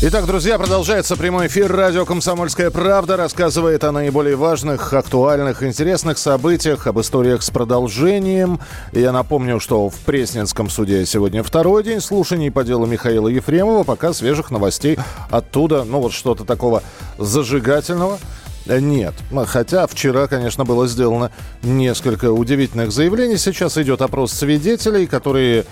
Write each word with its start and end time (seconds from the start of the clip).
Итак, 0.00 0.26
друзья, 0.26 0.58
продолжается 0.58 1.16
прямой 1.16 1.48
эфир. 1.48 1.72
Радио 1.72 2.04
«Комсомольская 2.04 2.70
правда» 2.70 3.16
рассказывает 3.16 3.82
о 3.82 3.90
наиболее 3.90 4.36
важных, 4.36 4.92
актуальных, 4.92 5.64
интересных 5.64 6.18
событиях, 6.18 6.86
об 6.86 7.00
историях 7.00 7.42
с 7.42 7.50
продолжением. 7.50 8.60
Я 8.92 9.10
напомню, 9.10 9.58
что 9.58 9.88
в 9.90 9.96
Пресненском 9.96 10.70
суде 10.70 11.04
сегодня 11.04 11.42
второй 11.42 11.82
день 11.82 12.00
слушаний 12.00 12.48
по 12.52 12.62
делу 12.62 12.86
Михаила 12.86 13.26
Ефремова. 13.26 13.82
Пока 13.82 14.12
свежих 14.12 14.52
новостей 14.52 14.96
оттуда, 15.30 15.82
ну 15.82 15.98
вот 15.98 16.12
что-то 16.12 16.44
такого 16.44 16.84
зажигательного– 17.18 18.20
нет. 18.68 19.14
Хотя 19.46 19.86
вчера, 19.86 20.26
конечно, 20.26 20.64
было 20.64 20.86
сделано 20.86 21.30
несколько 21.62 22.30
удивительных 22.30 22.92
заявлений. 22.92 23.36
Сейчас 23.36 23.76
идет 23.78 24.02
опрос 24.02 24.32
свидетелей, 24.32 25.06
которые 25.06 25.64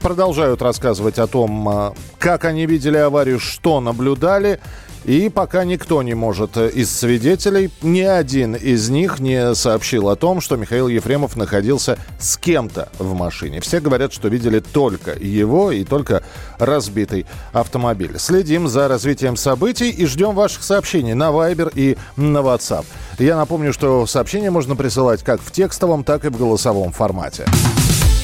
продолжают 0.00 0.62
рассказывать 0.62 1.18
о 1.18 1.26
том, 1.26 1.68
а, 1.68 1.94
как 2.18 2.44
они 2.44 2.66
видели 2.66 2.96
аварию, 2.96 3.40
что 3.40 3.80
наблюдали. 3.80 4.60
И 5.08 5.30
пока 5.30 5.64
никто 5.64 6.02
не 6.02 6.12
может 6.12 6.58
э, 6.58 6.68
из 6.68 6.94
свидетелей, 6.94 7.70
ни 7.80 8.02
один 8.02 8.54
из 8.54 8.90
них 8.90 9.20
не 9.20 9.54
сообщил 9.54 10.10
о 10.10 10.16
том, 10.16 10.42
что 10.42 10.56
Михаил 10.56 10.86
Ефремов 10.86 11.34
находился 11.34 11.98
с 12.20 12.36
кем-то 12.36 12.90
в 12.98 13.14
машине. 13.14 13.62
Все 13.62 13.80
говорят, 13.80 14.12
что 14.12 14.28
видели 14.28 14.60
только 14.60 15.12
его 15.12 15.72
и 15.72 15.84
только 15.84 16.22
разбитый 16.58 17.24
автомобиль. 17.54 18.18
Следим 18.18 18.68
за 18.68 18.86
развитием 18.86 19.36
событий 19.36 19.88
и 19.88 20.04
ждем 20.04 20.34
ваших 20.34 20.62
сообщений 20.62 21.14
на 21.14 21.30
Viber 21.30 21.72
и 21.74 21.96
на 22.16 22.40
WhatsApp. 22.40 22.84
Я 23.18 23.38
напомню, 23.38 23.72
что 23.72 24.06
сообщения 24.06 24.50
можно 24.50 24.76
присылать 24.76 25.22
как 25.22 25.40
в 25.40 25.50
текстовом, 25.50 26.04
так 26.04 26.26
и 26.26 26.28
в 26.28 26.36
голосовом 26.36 26.92
формате. 26.92 27.46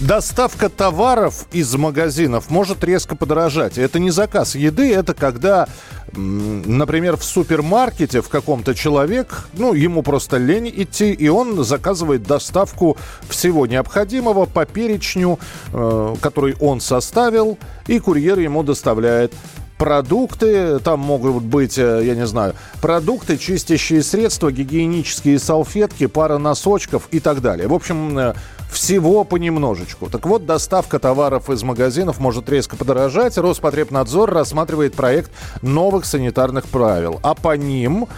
Доставка 0.00 0.68
товаров 0.68 1.46
из 1.50 1.74
магазинов 1.74 2.50
может 2.50 2.84
резко 2.84 3.16
подорожать. 3.16 3.78
Это 3.78 3.98
не 3.98 4.10
заказ 4.10 4.54
еды, 4.54 4.94
это 4.94 5.12
когда, 5.12 5.66
например, 6.12 7.16
в 7.16 7.24
супермаркете 7.24 8.22
в 8.22 8.28
каком-то 8.28 8.76
человек, 8.76 9.48
ну, 9.54 9.74
ему 9.74 10.04
просто 10.04 10.36
лень 10.36 10.72
идти, 10.72 11.10
и 11.10 11.26
он 11.26 11.64
заказывает 11.64 12.22
доставку 12.22 12.96
всего 13.28 13.66
необходимого 13.66 14.46
по 14.46 14.66
перечню, 14.66 15.40
э, 15.72 16.14
который 16.20 16.54
он 16.60 16.80
составил, 16.80 17.58
и 17.88 17.98
курьер 17.98 18.38
ему 18.38 18.62
доставляет 18.62 19.32
продукты, 19.78 20.80
там 20.80 21.00
могут 21.00 21.44
быть, 21.44 21.78
э, 21.78 22.02
я 22.04 22.14
не 22.14 22.26
знаю, 22.26 22.54
продукты, 22.82 23.38
чистящие 23.38 24.02
средства, 24.02 24.52
гигиенические 24.52 25.38
салфетки, 25.38 26.06
пара 26.06 26.38
носочков 26.38 27.08
и 27.12 27.20
так 27.20 27.40
далее. 27.40 27.68
В 27.68 27.74
общем, 27.74 28.18
э, 28.18 28.34
всего 28.70 29.24
понемножечку. 29.24 30.10
Так 30.10 30.26
вот, 30.26 30.44
доставка 30.44 30.98
товаров 30.98 31.48
из 31.48 31.62
магазинов 31.62 32.18
может 32.18 32.48
резко 32.50 32.76
подорожать. 32.76 33.38
Роспотребнадзор 33.38 34.30
рассматривает 34.30 34.94
проект 34.94 35.30
новых 35.62 36.04
санитарных 36.04 36.66
правил. 36.66 37.20
А 37.22 37.34
по 37.34 37.56
ним 37.56 38.08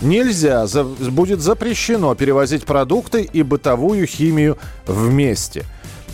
нельзя, 0.00 0.66
за, 0.66 0.84
будет 0.84 1.40
запрещено 1.40 2.14
перевозить 2.14 2.64
продукты 2.64 3.22
и 3.22 3.42
бытовую 3.42 4.06
химию 4.06 4.56
вместе. 4.86 5.64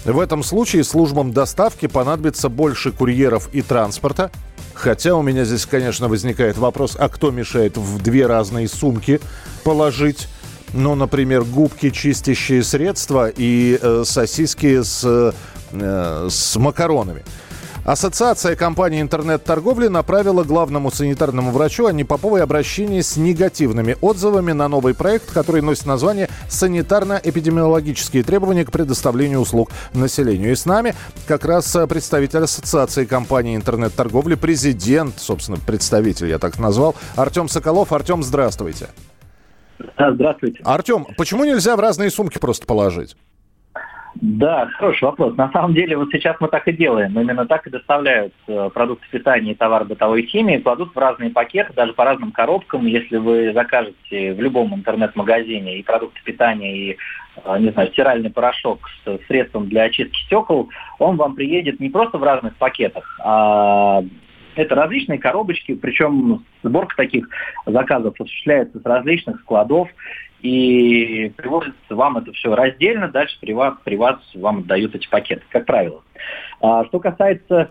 В 0.05 0.19
этом 0.19 0.43
случае 0.43 0.85
службам 0.85 1.33
доставки 1.33 1.87
понадобится 1.87 2.49
больше 2.49 2.93
курьеров 2.93 3.49
и 3.53 3.63
транспорта. 3.63 4.31
Хотя 4.75 5.15
у 5.15 5.23
меня 5.23 5.45
здесь, 5.45 5.67
конечно, 5.67 6.09
возникает 6.09 6.59
вопрос, 6.59 6.97
а 6.99 7.09
кто 7.09 7.31
мешает 7.31 7.77
в 7.77 8.03
две 8.03 8.27
разные 8.27 8.69
сумки 8.69 9.21
положить 9.63 10.29
ну, 10.75 10.97
например, 10.97 11.45
губки, 11.45 11.91
чистящие 11.91 12.65
средства 12.65 13.29
и 13.29 13.79
э, 13.81 14.03
сосиски 14.05 14.83
с, 14.83 15.33
э, 15.73 16.29
с 16.29 16.57
макаронами. 16.57 17.25
Ассоциация 17.85 18.57
компаний 18.57 19.03
интернет-торговли 19.03 19.89
направила 19.89 20.43
главному 20.43 20.91
санитарному 20.91 21.51
врачу 21.51 21.85
Анне 21.85 22.03
Поповой 22.03 22.43
обращение 22.43 23.03
с 23.03 23.19
негативными 23.19 23.99
отзывами 24.01 24.53
на 24.53 24.69
новый 24.69 24.95
проект, 24.95 25.31
который 25.31 25.61
носит 25.61 25.85
название 25.85 26.31
«Санитарно-эпидемиологические 26.49 28.23
требования 28.23 28.65
к 28.65 28.73
предоставлению 28.73 29.41
услуг 29.41 29.71
населению». 29.93 30.53
И 30.53 30.55
с 30.55 30.65
нами 30.65 30.95
как 31.29 31.45
раз 31.45 31.77
э, 31.77 31.87
представитель 31.87 32.45
Ассоциации 32.45 33.05
компаний 33.05 33.55
интернет-торговли, 33.55 34.35
президент, 34.35 35.19
собственно, 35.19 35.59
представитель, 35.59 36.29
я 36.29 36.39
так 36.39 36.59
назвал, 36.59 36.95
Артем 37.17 37.49
Соколов. 37.51 37.93
Артем, 37.93 38.23
здравствуйте. 38.23 38.89
Да, 39.99 40.11
здравствуйте. 40.15 40.61
Артем, 40.65 41.07
почему 41.19 41.45
нельзя 41.45 41.77
в 41.77 41.81
разные 41.81 42.11
сумки 42.11 42.39
просто 42.39 42.65
положить? 42.65 43.15
Да, 44.17 44.69
хороший 44.79 45.05
вопрос. 45.05 45.37
На 45.37 45.51
самом 45.51 45.75
деле, 45.75 45.97
вот 45.97 46.09
сейчас 46.13 46.37
мы 46.39 46.49
так 46.49 46.69
и 46.69 46.73
делаем. 46.73 47.19
Именно 47.19 47.47
так 47.47 47.67
и 47.67 47.71
доставляют 47.71 48.33
э, 48.47 48.71
продукты 48.73 49.07
питания 49.11 49.53
и 49.53 49.57
товар 49.57 49.85
бытовой 49.85 50.23
химии, 50.23 50.59
кладут 50.59 50.95
в 50.95 50.99
разные 50.99 51.31
пакеты, 51.31 51.73
даже 51.75 51.93
по 51.95 52.05
разным 52.05 52.31
коробкам. 52.31 52.87
Если 52.87 53.17
вы 53.17 53.53
закажете 53.53 54.35
в 54.35 54.41
любом 54.41 54.75
интернет-магазине 54.75 55.79
и 55.79 55.83
продукты 55.83 56.21
питания, 56.25 56.77
и, 56.77 56.97
э, 57.45 57.59
не 57.59 57.71
знаю, 57.71 57.89
стиральный 57.91 58.31
порошок 58.31 58.89
с 59.05 59.27
средством 59.27 59.69
для 59.69 59.85
очистки 59.85 60.17
стекол, 60.27 60.71
он 61.01 61.17
вам 61.17 61.35
приедет 61.35 61.81
не 61.81 61.91
просто 61.91 62.19
в 62.19 62.23
разных 62.23 62.55
пакетах, 62.57 63.19
а 63.23 64.05
это 64.57 64.75
различные 64.75 65.19
коробочки, 65.19 65.75
причем 65.75 66.45
сборка 66.63 66.97
таких 66.97 67.29
заказов 67.67 68.15
осуществляется 68.21 68.79
с 68.79 68.85
различных 68.85 69.41
складов, 69.41 69.89
и 70.45 71.31
привозится 71.37 71.97
вам 71.97 72.19
это 72.19 72.31
все 72.33 72.55
раздельно, 72.55 73.09
дальше 73.09 73.35
при 73.41 73.55
вас, 73.55 73.75
при 73.83 73.97
вас 73.97 74.19
вам 74.35 74.59
отдают 74.59 74.95
эти 74.95 75.09
пакеты, 75.09 75.43
как 75.49 75.65
правило. 75.65 76.03
А, 76.61 76.85
что 76.85 77.01
касается 77.01 77.71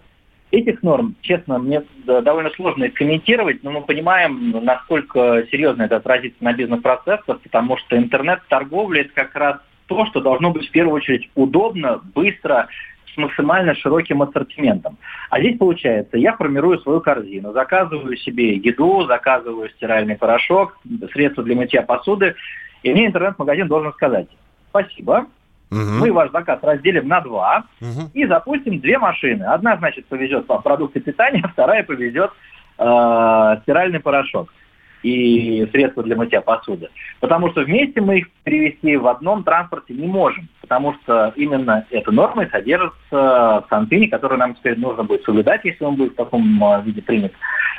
этих 0.50 0.82
норм, 0.82 1.16
честно, 1.22 1.60
мне 1.60 1.84
довольно 2.04 2.50
сложно 2.50 2.86
их 2.86 2.96
комментировать, 2.96 3.62
но 3.64 3.70
мы 3.70 3.82
понимаем, 3.82 4.50
насколько 4.64 5.46
серьезно 5.52 5.84
это 5.84 5.98
отразится 5.98 6.44
на 6.44 6.54
бизнес-процессах, 6.54 7.42
потому 7.42 7.78
что 7.78 7.96
интернет-торговля– 7.96 9.02
это 9.04 9.14
как 9.14 9.36
раз 9.36 9.58
то, 9.86 10.08
что 10.08 10.22
должно 10.22 10.50
быть 10.50 10.68
в 10.68 10.72
первую 10.72 10.96
очередь 10.96 11.30
удобно, 11.36 12.02
быстро 12.16 12.70
с 13.14 13.18
максимально 13.18 13.76
широким 13.76 14.22
ассортиментом. 14.22 14.98
А 15.30 15.40
здесь 15.40 15.58
получается, 15.58 16.18
я 16.18 16.36
формирую 16.36 16.80
свою 16.80 17.02
корзину, 17.02 17.52
заказываю 17.54 18.18
себе 18.18 18.56
еду, 18.56 19.06
заказываю 19.06 19.70
стиральный 19.70 20.16
порошок, 20.16 20.78
средства 21.12 21.44
для 21.44 21.56
мытья 21.56 21.82
посуды, 21.82 22.36
и 22.84 22.92
мне 22.92 23.08
интернет-магазин 23.08 23.68
должен 23.68 23.94
сказать, 23.94 24.28
спасибо, 24.70 25.28
Угу. 25.72 26.06
Мы 26.06 26.12
ваш 26.12 26.32
заказ 26.32 26.60
разделим 26.62 27.08
на 27.08 27.20
два 27.22 27.64
угу. 27.82 28.12
и 28.14 28.28
запустим 28.28 28.80
две 28.80 29.00
машины. 29.00 29.44
Одна, 29.44 29.76
значит, 29.78 30.06
повезет 30.06 30.48
вам 30.48 30.62
продукты 30.62 31.00
питания, 31.00 31.44
вторая 31.52 31.84
повезет 31.84 32.32
э, 32.78 33.58
стиральный 33.64 34.00
порошок 34.00 34.54
и 35.02 35.68
средства 35.72 36.04
для 36.04 36.16
мытья 36.16 36.42
посуды. 36.42 36.90
Потому 37.20 37.50
что 37.52 37.62
вместе 37.62 38.02
мы 38.02 38.20
их 38.20 38.32
перевести 38.44 38.96
в 38.98 39.08
одном 39.08 39.44
транспорте 39.44 39.94
не 39.96 40.08
можем, 40.08 40.48
потому 40.64 40.96
что 40.96 41.34
именно 41.36 41.86
эта 41.92 42.10
норма 42.12 42.48
содержится 42.50 42.96
в 43.12 43.66
Санпине, 43.70 44.08
которую 44.08 44.40
нам 44.40 44.56
теперь 44.56 44.80
нужно 44.80 45.04
будет 45.04 45.24
соблюдать, 45.24 45.60
если 45.66 45.84
он 45.84 45.96
будет 45.96 46.14
в 46.14 46.16
таком 46.16 46.64
а, 46.64 46.80
виде 46.80 47.02
принят. 47.02 47.34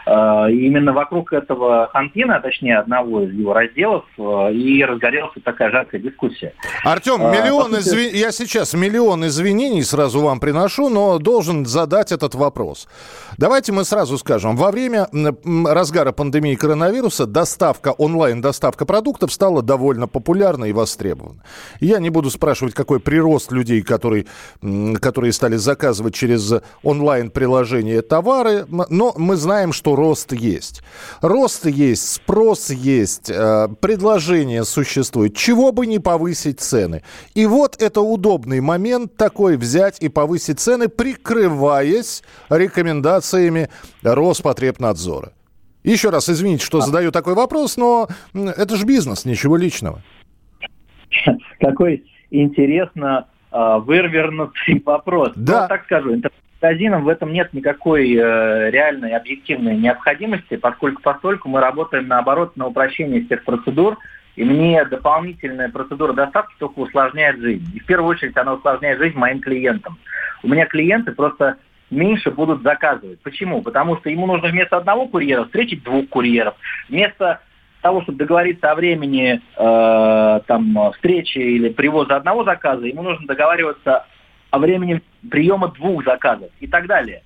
А, 0.06 0.50
и 0.50 0.66
именно 0.66 0.92
вокруг 0.92 1.32
этого 1.32 1.88
Хантина, 1.90 2.40
точнее 2.40 2.78
одного 2.78 3.22
из 3.22 3.32
его 3.32 3.54
разделов, 3.54 4.04
и 4.18 4.84
разгорелась 4.86 5.32
такая 5.42 5.70
жаркая 5.70 5.98
дискуссия. 5.98 6.52
Артем, 6.84 7.22
миллион 7.22 7.74
а, 7.74 7.78
изв... 7.78 7.96
я 7.96 8.30
сейчас 8.32 8.74
миллион 8.74 9.26
извинений 9.26 9.82
сразу 9.82 10.20
вам 10.20 10.38
приношу, 10.38 10.90
но 10.90 11.18
должен 11.18 11.64
задать 11.64 12.12
этот 12.12 12.34
вопрос. 12.34 12.86
Давайте 13.38 13.72
мы 13.72 13.84
сразу 13.84 14.18
скажем, 14.18 14.56
во 14.56 14.70
время 14.70 15.08
разгара 15.64 16.12
пандемии 16.12 16.54
коронавируса 16.54 17.26
доставка, 17.26 17.92
онлайн-доставка 17.92 18.84
продуктов 18.84 19.32
стала 19.32 19.62
довольно 19.62 20.06
популярна 20.06 20.66
и 20.66 20.72
востребована. 20.72 21.42
Я 21.80 21.98
не 21.98 22.10
буду 22.10 22.28
спрашивать, 22.28 22.73
сказать, 22.74 22.84
какой 22.84 23.00
прирост 23.00 23.52
людей, 23.52 23.82
которые, 23.82 24.26
которые 25.00 25.32
стали 25.32 25.56
заказывать 25.56 26.14
через 26.14 26.52
онлайн-приложение 26.82 28.02
товары, 28.02 28.66
но 28.68 29.14
мы 29.16 29.36
знаем, 29.36 29.72
что 29.72 29.96
рост 29.96 30.32
есть. 30.32 30.82
Рост 31.22 31.66
есть, 31.66 32.12
спрос 32.12 32.70
есть, 32.70 33.30
э, 33.30 33.68
предложение 33.80 34.64
существует. 34.64 35.36
Чего 35.36 35.72
бы 35.72 35.86
не 35.86 35.98
повысить 35.98 36.60
цены. 36.60 37.02
И 37.34 37.46
вот 37.46 37.80
это 37.80 38.00
удобный 38.00 38.60
момент 38.60 39.16
такой 39.16 39.56
взять 39.56 40.02
и 40.02 40.08
повысить 40.08 40.60
цены, 40.60 40.88
прикрываясь 40.88 42.22
рекомендациями 42.50 43.68
Роспотребнадзора. 44.02 45.32
Еще 45.84 46.10
раз, 46.10 46.28
извините, 46.28 46.64
что 46.64 46.78
а. 46.78 46.80
задаю 46.80 47.12
такой 47.12 47.34
вопрос, 47.34 47.76
но 47.76 48.08
это 48.34 48.76
же 48.76 48.86
бизнес, 48.86 49.24
ничего 49.24 49.56
личного. 49.56 50.02
Какой 51.60 52.04
интересно 52.42 53.26
э, 53.52 53.78
вывернутый 53.78 54.82
вопрос. 54.86 55.32
Да. 55.36 55.62
Ну, 55.62 55.68
так 55.68 55.84
скажу, 55.84 56.14
интернет-магазинам 56.14 57.04
в 57.04 57.08
этом 57.08 57.32
нет 57.32 57.52
никакой 57.52 58.12
э, 58.12 58.70
реальной 58.70 59.14
объективной 59.16 59.76
необходимости, 59.76 60.56
поскольку 60.56 61.02
постольку 61.02 61.48
мы 61.48 61.60
работаем 61.60 62.08
наоборот 62.08 62.56
на 62.56 62.66
упрощение 62.66 63.24
всех 63.24 63.44
процедур, 63.44 63.98
и 64.36 64.44
мне 64.44 64.84
дополнительная 64.84 65.68
процедура 65.68 66.12
доставки 66.12 66.54
только 66.58 66.80
усложняет 66.80 67.38
жизнь. 67.38 67.70
И 67.74 67.80
в 67.80 67.86
первую 67.86 68.10
очередь 68.10 68.36
она 68.36 68.54
усложняет 68.54 68.98
жизнь 68.98 69.16
моим 69.16 69.40
клиентам. 69.40 69.96
У 70.42 70.48
меня 70.48 70.66
клиенты 70.66 71.12
просто 71.12 71.56
меньше 71.90 72.30
будут 72.30 72.62
заказывать. 72.62 73.20
Почему? 73.20 73.62
Потому 73.62 73.96
что 73.98 74.10
ему 74.10 74.26
нужно 74.26 74.48
вместо 74.48 74.76
одного 74.76 75.06
курьера 75.06 75.44
встретить 75.44 75.84
двух 75.84 76.08
курьеров. 76.08 76.54
Вместо 76.88 77.40
того, 77.84 78.00
чтобы 78.00 78.16
договориться 78.16 78.70
о 78.70 78.74
времени 78.74 79.42
э, 79.58 80.40
там, 80.46 80.92
встречи 80.94 81.36
или 81.36 81.68
привоза 81.68 82.16
одного 82.16 82.42
заказа, 82.42 82.86
ему 82.86 83.02
нужно 83.02 83.26
договариваться 83.26 84.06
о 84.50 84.58
времени 84.58 85.02
приема 85.30 85.68
двух 85.68 86.02
заказов 86.02 86.48
и 86.60 86.66
так 86.66 86.86
далее. 86.86 87.20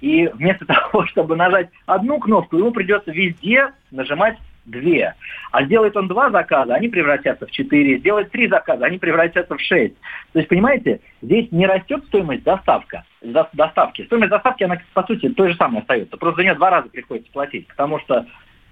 И 0.00 0.28
вместо 0.28 0.64
того, 0.66 1.06
чтобы 1.06 1.34
нажать 1.34 1.70
одну 1.86 2.20
кнопку, 2.20 2.56
ему 2.56 2.70
придется 2.70 3.10
везде 3.10 3.72
нажимать 3.90 4.36
две. 4.64 5.14
А 5.50 5.64
сделает 5.64 5.96
он 5.96 6.06
два 6.06 6.30
заказа, 6.30 6.76
они 6.76 6.86
превратятся 6.88 7.46
в 7.46 7.50
четыре. 7.50 7.98
Сделает 7.98 8.30
три 8.30 8.46
заказа, 8.46 8.84
они 8.84 8.98
превратятся 8.98 9.56
в 9.56 9.60
шесть. 9.60 9.96
То 10.32 10.38
есть, 10.38 10.48
понимаете, 10.48 11.00
здесь 11.20 11.50
не 11.50 11.66
растет 11.66 12.04
стоимость 12.06 12.44
доставка, 12.44 13.04
доставки. 13.22 14.04
Стоимость 14.04 14.30
доставки, 14.30 14.62
она, 14.62 14.78
по 14.94 15.02
сути, 15.02 15.30
той 15.30 15.50
же 15.50 15.56
самой 15.56 15.80
остается. 15.80 16.16
Просто 16.16 16.42
за 16.42 16.44
нее 16.44 16.54
два 16.54 16.70
раза 16.70 16.88
приходится 16.90 17.32
платить, 17.32 17.66
потому 17.66 17.98
что 17.98 18.24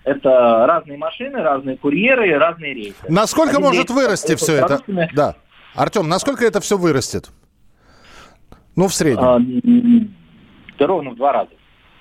это 0.05 0.67
разные 0.67 0.99
машины, 0.99 1.43
разные 1.43 1.77
курьеры, 1.77 2.37
разные 2.39 2.75
рейсы. 2.75 2.97
Насколько 3.09 3.57
Один 3.57 3.63
может 3.63 3.91
вырасти 3.91 4.35
все 4.37 4.57
это? 4.57 4.81
Да. 5.15 5.35
Артем, 5.75 6.09
насколько 6.09 6.45
это 6.45 6.61
все 6.61 6.77
вырастет? 6.77 7.31
Ну, 8.77 8.89
в 8.89 8.95
среднем. 8.95 9.25
А, 9.25 9.39
да 10.79 10.87
ровно 10.87 11.11
в 11.11 11.17
два 11.17 11.33
раза. 11.33 11.51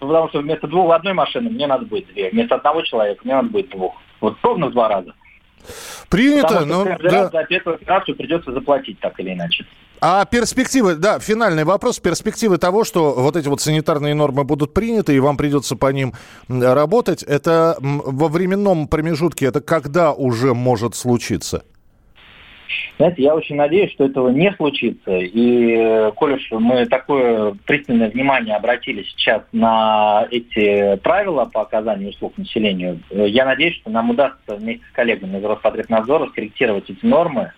Ну, 0.02 0.08
потому 0.08 0.30
что 0.30 0.42
вместо 0.42 0.68
двух 0.68 0.92
одной 0.92 1.14
машины 1.14 1.50
мне 1.50 1.66
надо 1.66 1.86
будет 1.86 2.08
две. 2.08 2.30
Вместо 2.30 2.56
одного 2.56 2.82
человека 2.82 3.22
мне 3.24 3.36
надо 3.36 3.50
будет 3.50 3.70
двух. 3.70 3.96
Вот 4.20 4.38
ровно 4.44 4.68
в 4.68 4.72
два 4.74 4.90
раза. 4.90 5.14
Принято, 6.10 6.66
но... 6.66 6.84
Ну, 6.84 6.98
да. 7.02 7.30
За 7.30 7.44
первую 7.46 7.76
операцию 7.76 8.16
придется 8.16 8.52
заплатить 8.52 9.00
так 9.00 9.18
или 9.20 9.34
иначе. 9.34 9.66
А 10.06 10.26
перспективы, 10.26 10.96
да, 10.96 11.18
финальный 11.20 11.64
вопрос, 11.64 12.02
перспективы 12.02 12.58
того, 12.58 12.84
что 12.84 13.14
вот 13.14 13.38
эти 13.38 13.48
вот 13.48 13.62
санитарные 13.62 14.14
нормы 14.14 14.44
будут 14.44 14.74
приняты, 14.74 15.16
и 15.16 15.20
вам 15.20 15.38
придется 15.38 15.78
по 15.78 15.94
ним 15.94 16.12
работать, 16.50 17.24
это 17.24 17.78
во 17.80 18.28
временном 18.28 18.90
промежутке, 18.90 19.46
это 19.46 19.62
когда 19.62 20.12
уже 20.12 20.54
может 20.54 20.96
случиться? 20.96 21.64
Знаете, 22.98 23.24
я 23.24 23.34
очень 23.34 23.56
надеюсь, 23.56 23.94
что 23.94 24.04
этого 24.04 24.28
не 24.28 24.52
случится. 24.52 25.20
И, 25.20 25.72
э, 25.72 26.12
коль 26.16 26.34
уж 26.34 26.52
мы 26.52 26.86
такое 26.86 27.56
пристальное 27.66 28.10
внимание 28.10 28.58
обратили 28.58 29.04
сейчас 29.04 29.44
на 29.54 30.28
эти 30.32 30.98
правила 30.98 31.46
по 31.46 31.62
оказанию 31.62 32.10
услуг 32.10 32.34
населению, 32.38 33.00
э, 33.10 33.30
я 33.30 33.46
надеюсь, 33.46 33.76
что 33.76 33.90
нам 33.90 34.10
удастся 34.10 34.58
вместе 34.58 34.84
с 34.86 34.94
коллегами 34.94 35.40
из 35.40 35.46
Роспотребнадзора 35.46 36.28
скорректировать 36.28 36.90
эти 36.90 37.06
нормы, 37.06 37.54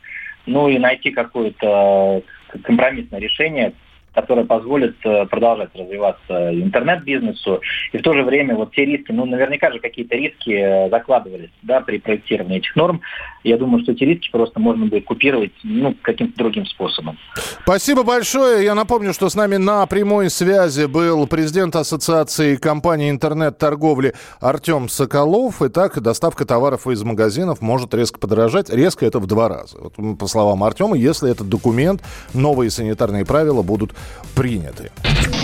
ну 0.45 0.69
и 0.69 0.77
найти 0.77 1.09
какое-то 1.09 2.21
компромиссное 2.63 3.19
решение, 3.19 3.73
которая 4.15 4.45
позволит 4.45 4.95
э, 5.03 5.25
продолжать 5.25 5.69
развиваться 5.75 6.51
интернет-бизнесу. 6.53 7.61
И 7.91 7.97
в 7.97 8.01
то 8.01 8.13
же 8.13 8.23
время 8.23 8.55
вот 8.55 8.73
те 8.73 8.85
риски, 8.85 9.11
ну, 9.11 9.25
наверняка 9.25 9.71
же 9.71 9.79
какие-то 9.79 10.15
риски 10.15 10.51
э, 10.51 10.89
закладывались 10.89 11.49
да, 11.61 11.81
при 11.81 11.99
проектировании 11.99 12.59
этих 12.59 12.75
норм. 12.75 13.01
Я 13.43 13.57
думаю, 13.57 13.83
что 13.83 13.91
эти 13.91 14.03
риски 14.03 14.29
просто 14.31 14.59
можно 14.59 14.85
будет 14.85 15.03
купировать 15.05 15.51
ну, 15.63 15.95
каким-то 16.01 16.37
другим 16.37 16.65
способом. 16.65 17.17
Спасибо 17.63 18.03
большое. 18.03 18.63
Я 18.63 18.73
напомню, 18.73 19.13
что 19.13 19.29
с 19.29 19.35
нами 19.35 19.57
на 19.57 19.85
прямой 19.85 20.29
связи 20.29 20.85
был 20.85 21.27
президент 21.27 21.75
Ассоциации 21.75 22.55
компаний 22.55 23.09
интернет-торговли 23.09 24.13
Артем 24.39 24.87
Соколов. 24.87 25.61
Итак, 25.61 26.01
доставка 26.01 26.45
товаров 26.45 26.87
из 26.87 27.03
магазинов 27.03 27.61
может 27.61 27.93
резко 27.93 28.17
подорожать. 28.17 28.69
Резко 28.69 29.05
это 29.05 29.19
в 29.19 29.27
два 29.27 29.49
раза. 29.49 29.77
Вот, 29.79 30.17
по 30.17 30.27
словам 30.27 30.63
Артема, 30.63 30.95
если 30.95 31.29
этот 31.29 31.49
документ, 31.49 32.01
новые 32.33 32.71
санитарные 32.71 33.25
правила 33.25 33.61
будут 33.61 33.93
приняты. 34.35 34.91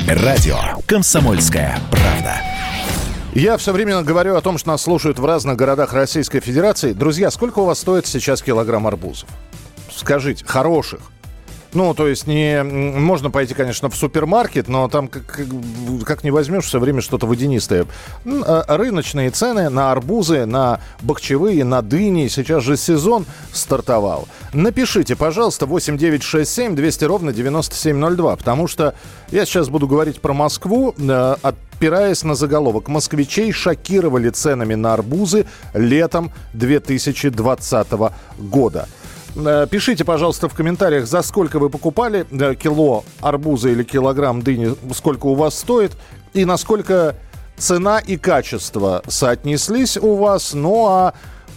Радио 0.07 0.57
«Комсомольская 0.87 1.79
правда». 1.89 2.35
Я 3.33 3.57
все 3.57 3.71
время 3.71 4.01
говорю 4.01 4.35
о 4.35 4.41
том, 4.41 4.57
что 4.57 4.69
нас 4.69 4.81
слушают 4.81 5.17
в 5.17 5.25
разных 5.25 5.55
городах 5.55 5.93
Российской 5.93 6.41
Федерации. 6.41 6.91
Друзья, 6.91 7.31
сколько 7.31 7.59
у 7.59 7.65
вас 7.65 7.79
стоит 7.79 8.05
сейчас 8.05 8.41
килограмм 8.41 8.87
арбузов? 8.87 9.29
Скажите, 9.89 10.43
хороших. 10.45 10.99
Ну, 11.73 11.93
то 11.93 12.07
есть 12.07 12.27
не 12.27 12.63
можно 12.63 13.31
пойти, 13.31 13.53
конечно, 13.53 13.89
в 13.89 13.95
супермаркет, 13.95 14.67
но 14.67 14.89
там 14.89 15.07
как, 15.07 15.39
как 16.05 16.23
не 16.23 16.31
возьмешь, 16.31 16.65
все 16.65 16.79
время 16.79 17.01
что-то 17.01 17.25
водянистое. 17.25 17.85
А, 18.25 18.65
рыночные 18.77 19.29
цены 19.31 19.69
на 19.69 19.91
арбузы, 19.91 20.45
на 20.45 20.81
бахчевые, 21.01 21.63
на 21.63 21.81
дыни. 21.81 22.27
Сейчас 22.27 22.63
же 22.63 22.75
сезон 22.75 23.25
стартовал. 23.53 24.27
Напишите, 24.53 25.15
пожалуйста, 25.15 25.65
8967 25.65 26.75
200 26.75 27.03
ровно 27.05 27.31
9702, 27.31 28.35
потому 28.35 28.67
что 28.67 28.93
я 29.31 29.45
сейчас 29.45 29.69
буду 29.69 29.87
говорить 29.87 30.19
про 30.19 30.33
Москву, 30.33 30.93
э, 30.97 31.35
опираясь 31.41 32.23
на 32.23 32.35
заголовок. 32.35 32.89
Москвичей 32.89 33.53
шокировали 33.53 34.29
ценами 34.29 34.75
на 34.75 34.93
арбузы 34.93 35.45
летом 35.73 36.31
2020 36.53 38.11
года. 38.37 38.87
Э, 39.35 39.67
пишите, 39.69 40.03
пожалуйста, 40.03 40.49
в 40.49 40.53
комментариях, 40.53 41.07
за 41.07 41.21
сколько 41.21 41.59
вы 41.59 41.69
покупали 41.69 42.25
э, 42.31 42.55
кило 42.55 43.03
арбуза 43.21 43.69
или 43.69 43.83
килограмм 43.83 44.41
дыни, 44.41 44.75
сколько 44.93 45.27
у 45.27 45.35
вас 45.35 45.57
стоит, 45.57 45.93
и 46.33 46.45
насколько 46.45 47.15
цена 47.57 47.99
и 47.99 48.17
качество 48.17 49.03
соотнеслись 49.07 49.97
у 49.97 50.15
вас. 50.15 50.53
Ну 50.53 50.87
а 50.87 51.13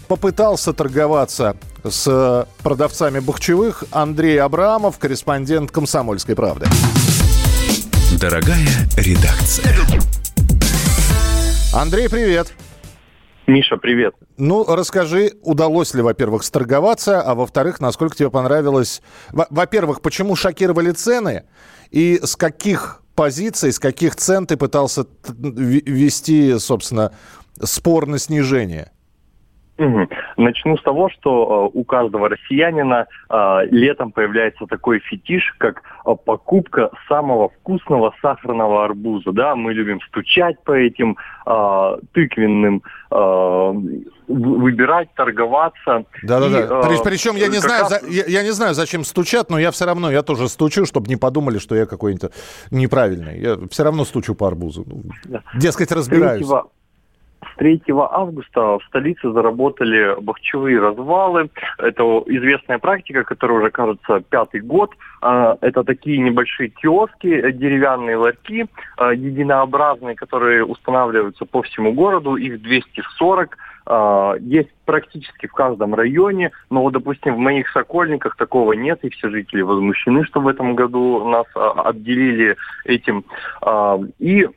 попытался 0.09 0.73
торговаться 0.73 1.57
с 1.83 2.47
продавцами 2.63 3.19
бахчевых 3.19 3.85
Андрей 3.91 4.41
Абрамов, 4.41 4.99
корреспондент 4.99 5.71
«Комсомольской 5.71 6.35
правды». 6.35 6.67
Дорогая 8.21 8.69
редакция. 8.97 9.77
Андрей, 11.73 12.09
привет. 12.09 12.53
Миша, 13.47 13.77
привет. 13.77 14.15
Ну, 14.39 14.65
расскажи, 14.65 15.33
удалось 15.43 15.93
ли, 15.95 16.01
во-первых, 16.01 16.45
сторговаться, 16.45 17.21
а 17.21 17.35
во-вторых, 17.35 17.81
насколько 17.81 18.17
тебе 18.17 18.31
понравилось... 18.31 19.03
Во-первых, 19.33 20.01
почему 20.01 20.35
шокировали 20.35 20.93
цены 20.93 21.45
и 21.91 22.19
с 22.23 22.37
каких 22.37 23.03
позиций, 23.15 23.73
с 23.73 23.79
каких 23.79 24.17
цен 24.17 24.47
ты 24.47 24.57
пытался 24.57 25.07
вести, 25.29 26.59
собственно, 26.59 27.13
спор 27.63 28.07
на 28.07 28.19
снижение? 28.19 28.91
Начну 29.77 30.77
с 30.77 30.83
того, 30.83 31.11
что 31.11 31.71
э, 31.75 31.79
у 31.79 31.85
каждого 31.85 32.29
россиянина 32.29 33.07
э, 33.29 33.59
летом 33.71 34.13
появляется 34.13 34.67
такой 34.67 35.01
фетиш, 35.01 35.53
как 35.59 35.83
э, 36.07 36.15
покупка 36.25 36.91
самого 37.09 37.49
вкусного 37.49 38.15
сахарного 38.23 38.85
арбуза. 38.85 39.33
Да, 39.33 39.57
мы 39.57 39.75
любим 39.75 40.01
стучать 40.03 40.63
по 40.63 40.73
этим 40.73 41.17
тыквенным, 42.13 42.83
выбирать, 44.29 45.13
торговаться. 45.15 46.05
Да-да-да. 46.23 46.89
Э, 46.89 47.05
Причем 47.05 47.37
я 47.37 47.49
не 47.49 47.59
знаю, 47.59 47.83
раз... 47.83 48.01
за, 48.01 48.09
я, 48.09 48.25
я 48.27 48.43
не 48.43 48.53
знаю, 48.53 48.75
зачем 48.75 49.05
стучат, 49.05 49.51
но 49.51 49.59
я 49.59 49.71
все 49.71 49.85
равно, 49.85 50.11
я 50.11 50.23
тоже 50.23 50.49
стучу, 50.49 50.87
чтобы 50.87 51.09
не 51.09 51.17
подумали, 51.17 51.59
что 51.59 51.75
я 51.75 51.87
какой-нибудь 51.87 52.31
неправильный. 52.71 53.39
Я 53.41 53.59
все 53.71 53.85
равно 53.85 54.05
стучу 54.05 54.35
по 54.35 54.49
арбузу. 54.49 54.87
Да. 55.25 55.43
Дескать, 55.55 55.93
разбираюсь. 55.93 56.47
3 56.47 56.57
3 57.57 57.83
августа 57.89 58.79
в 58.79 58.85
столице 58.89 59.31
заработали 59.31 60.21
бахчевые 60.21 60.81
развалы. 60.81 61.51
Это 61.79 62.03
известная 62.27 62.79
практика, 62.79 63.25
которая 63.25 63.59
уже, 63.59 63.71
кажется, 63.71 64.21
пятый 64.29 64.61
год. 64.61 64.91
А, 65.21 65.57
это 65.61 65.85
такие 65.85 66.19
небольшие 66.19 66.69
киоски, 66.69 67.53
деревянные 67.53 68.17
ларьки, 68.17 68.67
а, 68.97 69.13
единообразные, 69.13 70.15
которые 70.15 70.65
устанавливаются 70.65 71.45
по 71.45 71.63
всему 71.63 71.93
городу. 71.93 72.37
Их 72.37 72.61
240 72.63 73.57
э, 73.87 74.35
есть 74.41 74.71
практически 74.85 75.47
в 75.47 75.53
каждом 75.53 75.95
районе, 75.95 76.51
но 76.71 76.89
допустим, 76.91 77.35
в 77.35 77.39
моих 77.39 77.69
Сокольниках 77.71 78.37
такого 78.37 78.73
нет, 78.73 79.01
и 79.03 79.11
все 79.11 79.29
жители 79.29 79.63
возмущены, 79.63 80.25
что 80.25 80.41
в 80.41 80.49
этом 80.49 80.75
году 80.75 81.27
нас 81.29 81.47
э, 81.55 81.59
обделили 81.59 82.57
этим. 82.85 83.25
Э, 83.63 83.99
и 84.19 84.49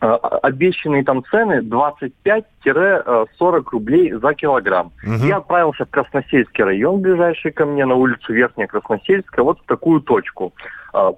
обещанные 0.00 1.04
там 1.04 1.22
цены 1.30 1.60
25-40 1.60 3.64
рублей 3.70 4.12
за 4.12 4.34
килограмм. 4.34 4.92
Угу. 5.04 5.26
Я 5.26 5.38
отправился 5.38 5.84
в 5.84 5.90
Красносельский 5.90 6.64
район, 6.64 7.00
ближайший 7.00 7.52
ко 7.52 7.66
мне, 7.66 7.84
на 7.84 7.94
улицу 7.94 8.32
Верхняя 8.32 8.66
Красносельская, 8.66 9.44
вот 9.44 9.60
в 9.60 9.66
такую 9.66 10.00
точку. 10.00 10.52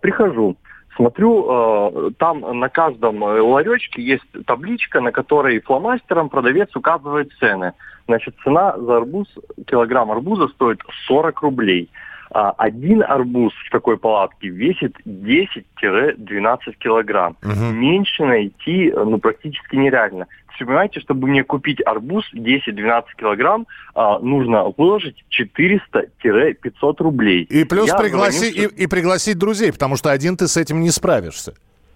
Прихожу, 0.00 0.56
Смотрю, 0.96 1.46
э, 1.48 2.10
там 2.18 2.40
на 2.58 2.68
каждом 2.68 3.24
э, 3.24 3.40
ларечке 3.40 4.02
есть 4.02 4.26
табличка, 4.46 5.00
на 5.00 5.10
которой 5.10 5.60
фломастером 5.60 6.28
продавец 6.28 6.74
указывает 6.76 7.32
цены. 7.38 7.72
Значит, 8.06 8.34
цена 8.44 8.76
за 8.76 8.98
арбуз, 8.98 9.26
килограмм 9.66 10.10
арбуза 10.10 10.48
стоит 10.48 10.80
40 11.06 11.40
рублей. 11.40 11.88
А 12.34 12.52
один 12.56 13.02
арбуз 13.02 13.52
в 13.66 13.70
такой 13.70 13.98
палатке 13.98 14.48
весит 14.48 14.96
10-12 15.06 16.58
килограмм. 16.78 17.36
Угу. 17.42 17.72
Меньше 17.72 18.24
найти 18.24 18.92
ну, 18.92 19.18
практически 19.18 19.76
нереально. 19.76 20.26
Вы 20.60 20.66
понимаете, 20.66 21.00
чтобы 21.00 21.26
мне 21.26 21.42
купить 21.42 21.84
арбуз 21.84 22.24
10-12 22.32 23.04
килограмм, 23.18 23.66
а, 23.94 24.20
нужно 24.20 24.64
выложить 24.76 25.24
400-500 25.30 26.94
рублей. 26.98 27.42
И 27.42 27.64
плюс 27.64 27.90
пригласи, 27.90 28.52
звоню... 28.52 28.68
и, 28.68 28.84
и 28.84 28.86
пригласить 28.86 29.38
друзей, 29.38 29.72
потому 29.72 29.96
что 29.96 30.10
один 30.12 30.36
ты 30.36 30.46
с 30.46 30.56
этим 30.56 30.80
не 30.80 30.90
справишься. 30.90 31.54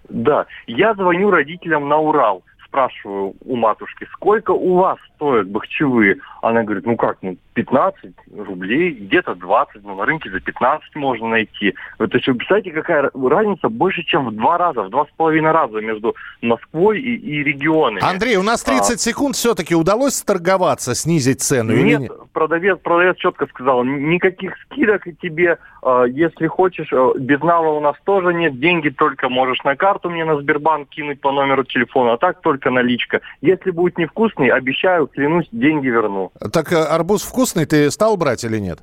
Да, 0.09 0.45
я 0.67 0.93
звоню 0.95 1.31
родителям 1.31 1.87
на 1.87 1.97
Урал 1.97 2.43
спрашиваю 2.67 3.33
у 3.45 3.55
матушки, 3.55 4.05
сколько 4.13 4.51
у 4.51 4.75
вас 4.75 4.97
стоят 5.15 5.49
бахчевые? 5.49 6.17
Она 6.41 6.63
говорит, 6.63 6.85
ну 6.85 6.95
как, 6.95 7.17
ну 7.21 7.37
15 7.57 8.13
рублей, 8.37 8.91
где-то 8.91 9.33
20, 9.33 9.83
ну 9.83 9.95
на 9.95 10.05
рынке 10.05 10.29
за 10.29 10.39
15 10.39 10.95
можно 10.95 11.27
найти. 11.29 11.73
То 11.97 12.07
есть 12.13 12.27
вы 12.27 12.35
представляете, 12.35 12.71
какая 12.71 13.09
разница 13.15 13.69
больше, 13.69 14.03
чем 14.03 14.27
в 14.27 14.35
два 14.35 14.59
раза, 14.59 14.83
в 14.83 14.91
два 14.91 15.05
с 15.05 15.09
половиной 15.17 15.51
раза 15.51 15.79
между 15.79 16.15
Москвой 16.43 16.99
и, 17.01 17.15
и 17.15 17.43
регионами. 17.43 18.07
Андрей, 18.07 18.35
у 18.35 18.43
нас 18.43 18.63
30 18.63 18.91
а, 18.91 18.97
секунд 18.97 19.35
все-таки 19.35 19.73
удалось 19.73 20.21
торговаться, 20.21 20.93
снизить 20.93 21.41
цену? 21.41 21.71
Нет, 21.71 21.79
или 21.79 21.95
нет? 22.03 22.11
Продавец, 22.31 22.77
продавец 22.77 23.17
четко 23.17 23.47
сказал, 23.47 23.83
никаких 23.83 24.53
скидок 24.65 25.07
и 25.07 25.15
тебе, 25.15 25.57
а, 25.81 26.03
если 26.03 26.45
хочешь, 26.45 26.89
а, 26.93 27.13
безнала 27.17 27.69
у 27.69 27.79
нас 27.79 27.95
тоже 28.03 28.35
нет, 28.35 28.59
деньги 28.59 28.89
только 28.89 29.29
можешь 29.29 29.63
на 29.63 29.75
карту 29.75 30.11
мне 30.11 30.25
на 30.25 30.39
Сбербанк 30.39 30.89
кинуть 30.89 31.21
по 31.21 31.31
номеру 31.31 31.63
телефона, 31.63 32.13
а 32.13 32.17
так 32.17 32.41
только 32.41 32.69
наличка. 32.69 33.21
Если 33.41 33.71
будет 33.71 33.97
невкусный, 33.97 34.49
обещаю, 34.49 35.07
клянусь, 35.07 35.47
деньги 35.51 35.87
верну. 35.87 36.31
Так 36.53 36.71
э, 36.71 36.75
арбуз 36.75 37.23
вкусный 37.47 37.65
ты 37.65 37.89
стал 37.91 38.17
брать 38.17 38.43
или 38.43 38.59
нет? 38.59 38.79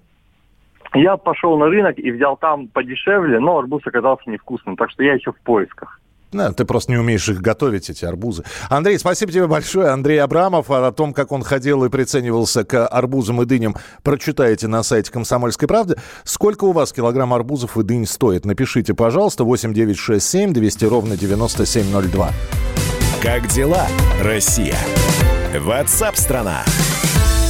Я 0.94 1.16
пошел 1.16 1.58
на 1.58 1.66
рынок 1.66 1.98
и 1.98 2.10
взял 2.10 2.36
там 2.36 2.68
подешевле, 2.68 3.38
но 3.40 3.58
арбуз 3.58 3.82
оказался 3.84 4.30
невкусным, 4.30 4.76
так 4.76 4.90
что 4.90 5.02
я 5.02 5.14
еще 5.14 5.32
в 5.32 5.40
поисках. 5.40 6.00
Да, 6.32 6.52
ты 6.52 6.64
просто 6.64 6.92
не 6.92 6.98
умеешь 6.98 7.28
их 7.28 7.40
готовить, 7.40 7.90
эти 7.90 8.04
арбузы. 8.04 8.42
Андрей, 8.68 8.98
спасибо 8.98 9.30
тебе 9.30 9.46
большое. 9.46 9.88
Андрей 9.88 10.18
Абрамов 10.18 10.70
о 10.70 10.90
том, 10.92 11.12
как 11.12 11.30
он 11.30 11.42
ходил 11.42 11.84
и 11.84 11.88
приценивался 11.88 12.64
к 12.64 12.86
арбузам 12.86 13.42
и 13.42 13.44
дыням, 13.44 13.76
прочитаете 14.02 14.66
на 14.66 14.82
сайте 14.82 15.12
«Комсомольской 15.12 15.68
правды». 15.68 15.96
Сколько 16.24 16.64
у 16.64 16.72
вас 16.72 16.92
килограмм 16.92 17.34
арбузов 17.34 17.76
и 17.76 17.82
дынь 17.84 18.06
стоит? 18.06 18.44
Напишите, 18.44 18.94
пожалуйста, 18.94 19.44
8967 19.44 20.52
200 20.52 20.84
ровно 20.86 21.16
9702. 21.16 22.30
Как 23.22 23.46
дела, 23.48 23.86
Россия? 24.22 24.76
Ватсап-страна! 25.60 26.64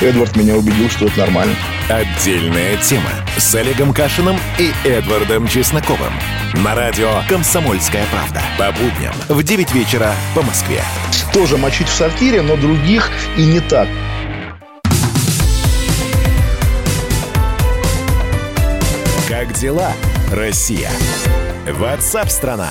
Эдвард 0.00 0.36
меня 0.36 0.56
убедил, 0.56 0.88
что 0.88 1.06
это 1.06 1.18
нормально. 1.18 1.54
Отдельная 1.88 2.76
тема 2.76 3.10
с 3.36 3.54
Олегом 3.54 3.92
Кашиным 3.92 4.36
и 4.58 4.72
Эдвардом 4.86 5.48
Чесноковым. 5.48 6.12
На 6.62 6.74
радио 6.74 7.10
«Комсомольская 7.28 8.04
правда». 8.12 8.40
По 8.58 8.70
будням 8.72 9.12
в 9.28 9.42
9 9.42 9.74
вечера 9.74 10.14
по 10.34 10.42
Москве. 10.42 10.82
Тоже 11.32 11.56
мочить 11.56 11.88
в 11.88 11.92
сортире, 11.92 12.42
но 12.42 12.56
других 12.56 13.10
и 13.36 13.44
не 13.44 13.60
так. 13.60 13.88
Как 19.28 19.52
дела, 19.52 19.92
Россия? 20.32 20.90
Ватсап-страна! 21.66 22.70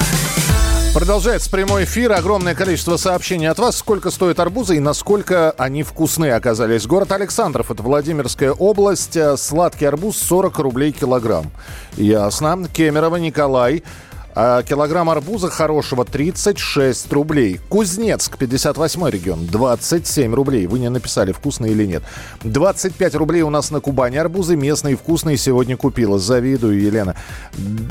Продолжается 0.97 1.51
прямой 1.51 1.83
эфир. 1.83 2.11
Огромное 2.13 2.55
количество 2.55 2.97
сообщений 2.97 3.47
от 3.47 3.59
вас. 3.59 3.77
Сколько 3.77 4.09
стоят 4.09 4.39
арбузы 4.39 4.77
и 4.77 4.79
насколько 4.79 5.51
они 5.51 5.83
вкусные 5.83 6.33
оказались. 6.33 6.87
Город 6.87 7.11
Александров, 7.11 7.69
это 7.69 7.83
Владимирская 7.83 8.51
область. 8.51 9.15
Сладкий 9.37 9.85
арбуз 9.85 10.17
40 10.17 10.57
рублей 10.57 10.91
килограмм. 10.91 11.51
Ясно. 11.97 12.67
Кемерово 12.73 13.17
Николай. 13.17 13.83
А 14.39 14.61
килограмм 14.61 15.09
арбуза 15.09 15.49
хорошего 15.49 16.05
36 16.05 17.11
рублей. 17.11 17.59
Кузнецк, 17.69 18.37
58 18.37 19.09
регион, 19.09 19.47
27 19.47 20.35
рублей. 20.35 20.67
Вы 20.67 20.77
не 20.77 20.91
написали, 20.91 21.31
вкусные 21.31 21.71
или 21.71 21.87
нет. 21.87 22.03
25 22.43 23.15
рублей 23.15 23.41
у 23.41 23.49
нас 23.49 23.71
на 23.71 23.79
Кубани 23.79 24.17
арбузы. 24.17 24.55
Местные 24.55 24.95
вкусные 24.95 25.37
сегодня 25.37 25.75
купила. 25.75 26.19
Завидую, 26.19 26.79
Елена. 26.79 27.15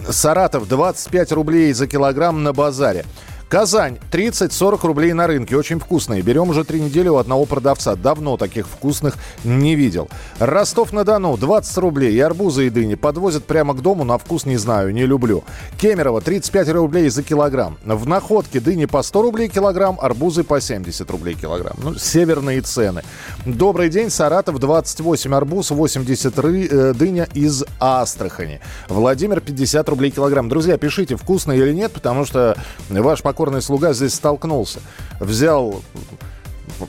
Саратов, 0.08 0.68
25 0.68 1.32
рублей 1.32 1.72
за 1.72 1.88
килограмм 1.88 2.44
на 2.44 2.52
базаре. 2.52 3.04
Казань. 3.48 3.98
30-40 4.10 4.84
рублей 4.84 5.12
на 5.12 5.28
рынке. 5.28 5.56
Очень 5.56 5.78
вкусные. 5.78 6.20
Берем 6.20 6.50
уже 6.50 6.64
три 6.64 6.80
недели 6.80 7.08
у 7.08 7.16
одного 7.16 7.44
продавца. 7.44 7.94
Давно 7.94 8.36
таких 8.36 8.66
вкусных 8.66 9.16
не 9.44 9.76
видел. 9.76 10.08
Ростов-на-Дону. 10.40 11.36
20 11.36 11.78
рублей. 11.78 12.12
И 12.12 12.18
арбузы 12.18 12.66
и 12.66 12.70
дыни 12.70 12.96
подвозят 12.96 13.44
прямо 13.44 13.74
к 13.74 13.82
дому. 13.82 14.02
На 14.02 14.18
вкус 14.18 14.46
не 14.46 14.56
знаю, 14.56 14.92
не 14.92 15.06
люблю. 15.06 15.44
Кемерово. 15.78 16.20
35 16.20 16.70
рублей 16.70 17.08
за 17.08 17.22
килограмм. 17.22 17.78
В 17.84 18.08
Находке 18.08 18.58
дыни 18.58 18.86
по 18.86 19.00
100 19.02 19.22
рублей 19.22 19.48
килограмм. 19.48 19.96
Арбузы 20.00 20.42
по 20.42 20.60
70 20.60 21.08
рублей 21.08 21.36
килограмм. 21.36 21.76
Ну, 21.80 21.94
северные 21.94 22.62
цены. 22.62 23.02
Добрый 23.44 23.90
день. 23.90 24.10
Саратов. 24.10 24.58
28 24.58 25.32
арбуз. 25.32 25.70
80 25.70 26.36
ры, 26.40 26.66
э, 26.66 26.94
дыня 26.94 27.28
из 27.32 27.64
Астрахани. 27.78 28.60
Владимир. 28.88 29.40
50 29.40 29.88
рублей 29.88 30.10
килограмм. 30.10 30.48
Друзья, 30.48 30.76
пишите, 30.78 31.14
вкусно 31.14 31.52
или 31.52 31.72
нет, 31.72 31.92
потому 31.92 32.24
что 32.24 32.56
ваш 32.90 33.22
покорный 33.36 33.60
слуга 33.60 33.92
здесь 33.92 34.14
столкнулся. 34.14 34.80
Взял 35.20 35.82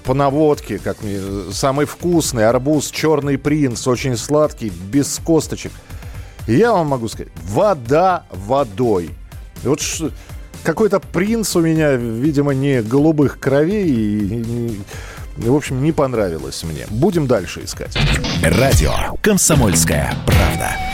по 0.06 0.14
наводке, 0.14 0.80
как 0.80 1.04
мне, 1.04 1.20
самый 1.52 1.86
вкусный 1.86 2.48
арбуз, 2.48 2.90
черный 2.90 3.38
принц, 3.38 3.86
очень 3.86 4.16
сладкий, 4.16 4.70
без 4.70 5.20
косточек. 5.20 5.74
Я 6.48 6.72
вам 6.72 6.88
могу 6.88 7.10
сказать, 7.10 7.34
вода 7.44 8.24
водой. 8.32 9.10
И 9.62 9.68
вот 9.68 9.82
какой-то 10.64 11.02
принц 11.02 11.54
у 11.58 11.60
меня, 11.60 11.92
видимо, 11.96 12.54
не 12.54 12.82
голубых 12.82 13.40
кровей 13.40 13.90
и, 13.90 14.80
и, 15.38 15.50
в 15.50 15.54
общем, 15.54 15.84
не 15.84 15.92
понравилось 15.92 16.64
мне. 16.64 16.86
Будем 16.90 17.28
дальше 17.28 17.66
искать. 17.66 17.98
Радио 18.42 18.94
«Комсомольская 19.22 20.16
правда». 20.26 20.87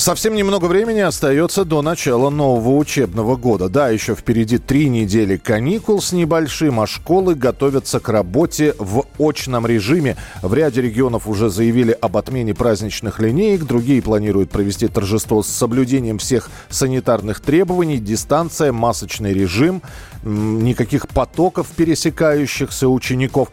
Совсем 0.00 0.34
немного 0.34 0.64
времени 0.64 1.00
остается 1.00 1.66
до 1.66 1.82
начала 1.82 2.30
нового 2.30 2.74
учебного 2.78 3.36
года. 3.36 3.68
Да, 3.68 3.90
еще 3.90 4.14
впереди 4.14 4.56
три 4.56 4.88
недели 4.88 5.36
каникул 5.36 6.00
с 6.00 6.12
небольшим, 6.12 6.80
а 6.80 6.86
школы 6.86 7.34
готовятся 7.34 8.00
к 8.00 8.08
работе 8.08 8.74
в 8.78 9.04
очном 9.18 9.66
режиме. 9.66 10.16
В 10.40 10.54
ряде 10.54 10.80
регионов 10.80 11.28
уже 11.28 11.50
заявили 11.50 11.92
об 11.92 12.16
отмене 12.16 12.54
праздничных 12.54 13.18
линеек, 13.18 13.64
другие 13.64 14.00
планируют 14.00 14.48
провести 14.48 14.88
торжество 14.88 15.42
с 15.42 15.48
соблюдением 15.48 16.16
всех 16.16 16.48
санитарных 16.70 17.40
требований, 17.40 17.98
дистанция, 17.98 18.72
масочный 18.72 19.34
режим, 19.34 19.82
никаких 20.22 21.08
потоков 21.08 21.66
пересекающихся 21.76 22.88
учеников. 22.88 23.50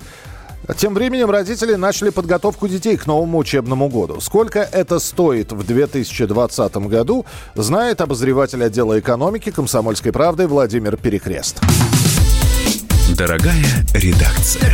Тем 0.76 0.94
временем 0.94 1.30
родители 1.30 1.76
начали 1.76 2.10
подготовку 2.10 2.68
детей 2.68 2.98
к 2.98 3.08
новому 3.08 3.38
учебному 3.38 3.88
году. 3.88 4.20
Сколько 4.20 4.60
это 4.60 5.00
стоит 5.00 5.52
в 5.52 5.66
2020 5.66 6.78
году, 6.88 7.26
знает 7.56 8.02
обозреватель 8.02 8.64
отдела 8.64 9.00
экономики 9.00 9.52
комсомольской 9.52 10.12
правды 10.12 10.48
Владимир 10.48 10.98
Перекрест. 10.98 11.62
Дорогая 13.18 13.66
редакция. 13.94 14.74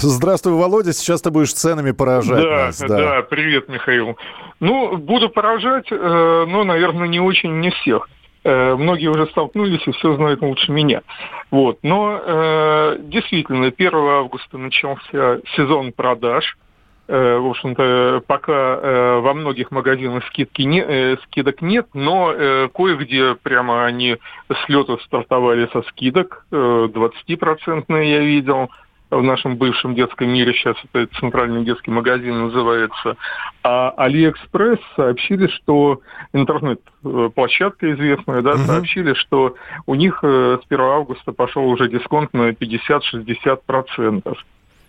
Здравствуй, 0.00 0.54
Володя. 0.54 0.92
Сейчас 0.92 1.22
ты 1.22 1.30
будешь 1.30 1.52
ценами 1.52 1.90
поражать 1.90 2.42
да, 2.42 2.66
нас. 2.66 2.78
Да, 2.78 2.86
да, 2.88 3.22
привет, 3.22 3.68
Михаил. 3.68 4.16
Ну, 4.60 4.96
буду 4.96 5.28
поражать, 5.28 5.86
э, 5.90 6.44
но, 6.48 6.64
наверное, 6.64 7.08
не 7.08 7.20
очень, 7.20 7.60
не 7.60 7.70
всех. 7.70 8.08
Э, 8.48 8.76
многие 8.76 9.08
уже 9.08 9.26
столкнулись 9.26 9.86
и 9.86 9.92
все 9.92 10.14
знают 10.16 10.40
лучше 10.40 10.72
меня. 10.72 11.02
Вот. 11.50 11.80
Но 11.82 12.18
э, 12.24 12.96
действительно, 13.00 13.66
1 13.66 13.94
августа 13.94 14.56
начался 14.56 15.40
сезон 15.54 15.92
продаж. 15.92 16.56
Э, 17.08 17.36
в 17.36 17.46
общем-то, 17.46 18.22
пока 18.26 18.52
э, 18.52 19.20
во 19.20 19.34
многих 19.34 19.70
магазинах 19.70 20.24
скидки 20.28 20.62
не, 20.62 20.80
э, 20.80 21.16
скидок 21.24 21.60
нет, 21.60 21.88
но 21.92 22.32
э, 22.32 22.68
кое-где 22.74 23.34
прямо 23.34 23.84
они 23.84 24.16
с 24.50 24.68
лета 24.68 24.96
стартовали 25.04 25.68
со 25.70 25.82
скидок. 25.82 26.46
Э, 26.50 26.88
20% 26.90 27.84
я 28.02 28.20
видел 28.20 28.70
в 29.10 29.22
нашем 29.22 29.56
бывшем 29.56 29.94
детском 29.94 30.28
мире, 30.28 30.52
сейчас 30.52 30.76
это 30.92 31.06
центральный 31.18 31.64
детский 31.64 31.90
магазин 31.90 32.46
называется, 32.46 33.16
а 33.62 33.90
Алиэкспресс 33.96 34.80
сообщили, 34.96 35.46
что 35.48 36.00
интернет-площадка 36.32 37.92
известная, 37.92 38.42
да, 38.42 38.52
угу. 38.52 38.58
сообщили, 38.60 39.14
что 39.14 39.54
у 39.86 39.94
них 39.94 40.18
с 40.22 40.60
1 40.68 40.80
августа 40.80 41.32
пошел 41.32 41.66
уже 41.68 41.88
дисконт 41.88 42.32
на 42.34 42.50
50-60%. 42.50 44.36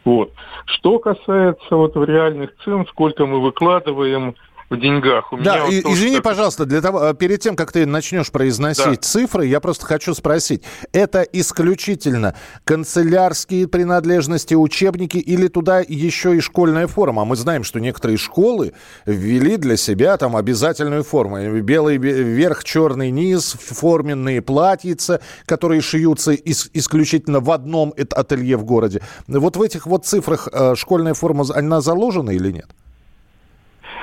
Вот. 0.05 0.31
Что 0.65 0.99
касается 0.99 1.75
вот 1.75 1.95
реальных 1.95 2.55
цен, 2.63 2.85
сколько 2.87 3.25
мы 3.25 3.41
выкладываем 3.41 4.35
в 4.69 4.79
деньгах. 4.79 5.33
У 5.33 5.37
да, 5.37 5.67
и, 5.67 5.81
вот 5.81 5.93
извини, 5.93 6.15
так... 6.15 6.23
пожалуйста, 6.23 6.65
для 6.65 6.81
того, 6.81 7.03
э, 7.05 7.13
перед 7.13 7.39
тем, 7.41 7.55
как 7.55 7.71
ты 7.71 7.85
начнешь 7.85 8.31
произносить 8.31 8.85
да. 8.85 8.95
цифры, 9.01 9.45
я 9.45 9.59
просто 9.59 9.85
хочу 9.85 10.13
спросить, 10.13 10.63
это 10.93 11.21
исключительно 11.21 12.35
канцелярские 12.65 13.67
принадлежности, 13.67 14.53
учебники 14.53 15.17
или 15.17 15.47
туда 15.47 15.79
еще 15.79 16.35
и 16.35 16.39
школьная 16.39 16.87
форма? 16.87 17.25
Мы 17.25 17.35
знаем, 17.35 17.63
что 17.63 17.79
некоторые 17.79 18.17
школы 18.17 18.73
ввели 19.05 19.57
для 19.57 19.75
себя 19.77 20.17
там 20.17 20.35
обязательную 20.35 21.03
форму. 21.03 21.59
Белый 21.61 21.97
верх, 21.97 22.63
черный 22.63 23.09
низ, 23.09 23.55
форменные 23.59 24.41
платьица, 24.41 25.21
которые 25.45 25.81
шьются 25.81 26.33
ис- 26.33 26.69
исключительно 26.73 27.39
в 27.39 27.49
одном 27.51 27.93
ателье 27.97 28.57
в 28.57 28.65
городе. 28.65 29.01
Вот 29.27 29.57
в 29.57 29.61
этих 29.61 29.87
вот 29.87 30.05
цифрах 30.05 30.47
э, 30.51 30.75
школьная 30.75 31.13
форма, 31.15 31.45
она 31.55 31.81
заложена 31.81 32.31
или 32.31 32.51
нет? 32.51 32.67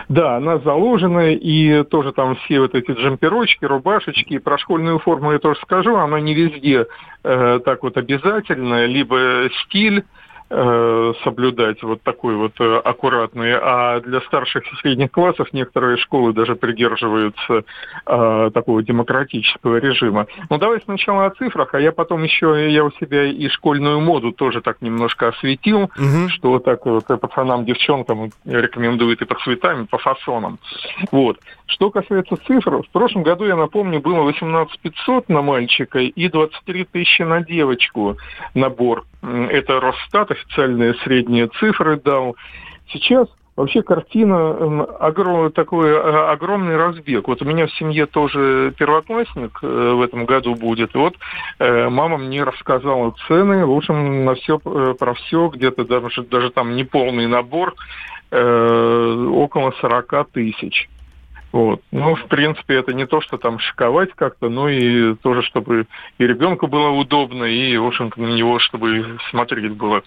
Да, 0.09 0.37
она 0.37 0.59
заложена, 0.59 1.33
и 1.33 1.83
тоже 1.83 2.13
там 2.13 2.37
все 2.37 2.61
вот 2.61 2.75
эти 2.77 2.93
джемперочки, 2.93 3.65
рубашечки, 3.65 4.39
про 4.39 4.57
школьную 4.57 5.01
форму 5.01 5.33
я 5.33 5.41
тоже 5.41 5.59
скажу, 5.63 5.97
она 5.97 6.21
не 6.21 6.33
везде 6.33 6.87
э, 7.25 7.61
так 7.65 7.83
вот 7.83 7.97
обязательная, 7.97 8.87
либо 8.87 9.49
стиль, 9.65 10.05
соблюдать 10.49 11.83
вот 11.83 12.03
такой 12.03 12.37
вот 12.37 12.53
э, 12.61 12.81
аккуратный, 12.85 13.55
а 13.55 14.01
для 14.01 14.21
старших 14.21 14.63
и 14.73 14.77
средних 14.77 15.11
классов 15.11 15.53
некоторые 15.53 15.97
школы 15.97 16.33
даже 16.33 16.55
придерживаются 16.55 17.65
э, 18.07 18.51
такого 18.55 18.83
демократического 18.83 19.79
режима. 19.79 20.27
Ну 20.49 20.59
давай 20.59 20.81
сначала 20.83 21.27
о 21.27 21.31
цифрах, 21.31 21.75
а 21.75 21.81
я 21.81 21.91
потом 21.91 22.23
еще 22.23 22.71
я 22.71 22.85
у 22.85 22.93
себя 22.93 23.25
и 23.25 23.49
школьную 23.49 24.01
моду 24.01 24.31
тоже 24.31 24.61
так 24.61 24.83
немножко 24.83 25.29
осветил, 25.29 25.85
угу. 25.85 26.29
что 26.29 26.61
так 26.61 26.87
вот 26.87 27.07
пацанам, 27.07 27.65
девчонкам 27.65 28.31
рекомендуют 28.45 29.23
и 29.23 29.25
по 29.25 29.35
цветам, 29.37 29.85
и 29.85 29.87
по 29.87 29.99
фасонам. 29.99 30.59
Вот. 31.11 31.39
Что 31.67 31.91
касается 31.91 32.37
цифр, 32.47 32.83
в 32.83 32.89
прошлом 32.91 33.25
году, 33.25 33.45
я 33.45 33.57
напомню, 33.57 34.01
было 34.01 34.23
18 34.23 34.79
500 34.81 35.29
на 35.29 35.43
мальчика 35.43 35.99
и 35.99 36.29
23 36.29 36.85
тысячи 36.85 37.23
на 37.23 37.41
девочку 37.41 38.17
набор. 38.55 39.05
Это 39.23 39.81
Росстат 39.81 40.31
официальные 40.37 40.95
средние 41.05 41.49
цифры 41.49 42.01
дал. 42.01 42.37
Сейчас 42.93 43.29
вообще 43.57 43.83
картина, 43.83 44.85
огром, 45.01 45.51
такой 45.51 45.91
э, 45.91 46.31
огромный 46.31 46.77
разбег. 46.77 47.27
Вот 47.27 47.43
у 47.43 47.45
меня 47.45 47.67
в 47.67 47.73
семье 47.73 48.07
тоже 48.07 48.75
первоклассник 48.79 49.59
э, 49.63 49.67
в 49.67 50.03
этом 50.03 50.27
году 50.27 50.55
будет. 50.55 50.95
Вот 50.95 51.15
э, 51.59 51.89
мама 51.89 52.19
мне 52.19 52.45
рассказала 52.45 53.15
цены, 53.27 53.67
в 53.67 53.73
общем, 53.73 54.25
на 54.25 54.35
все, 54.35 54.59
про 54.59 55.15
все, 55.15 55.49
где-то 55.49 55.85
даже, 55.85 56.23
даже 56.23 56.51
там 56.51 56.77
неполный 56.77 57.27
набор, 57.27 57.75
около 58.29 59.71
40 59.81 60.31
тысяч. 60.33 60.89
Вот. 61.57 61.81
Ну, 61.91 62.15
в 62.17 62.27
принципе, 62.27 62.75
это 62.75 62.93
не 62.93 63.07
то, 63.07 63.23
что 63.23 63.39
там 63.39 63.59
шиковать 63.59 64.11
как-то, 64.15 64.51
но 64.51 64.69
и 64.69 65.15
тоже, 65.15 65.41
чтобы 65.41 65.87
и 66.19 66.27
ребенку 66.27 66.67
было 66.67 66.91
удобно, 66.91 67.45
и, 67.45 67.75
в 67.79 67.87
общем-то, 67.87 68.21
на 68.21 68.27
него, 68.27 68.59
чтобы 68.59 69.17
смотреть 69.31 69.73
было 69.73 70.03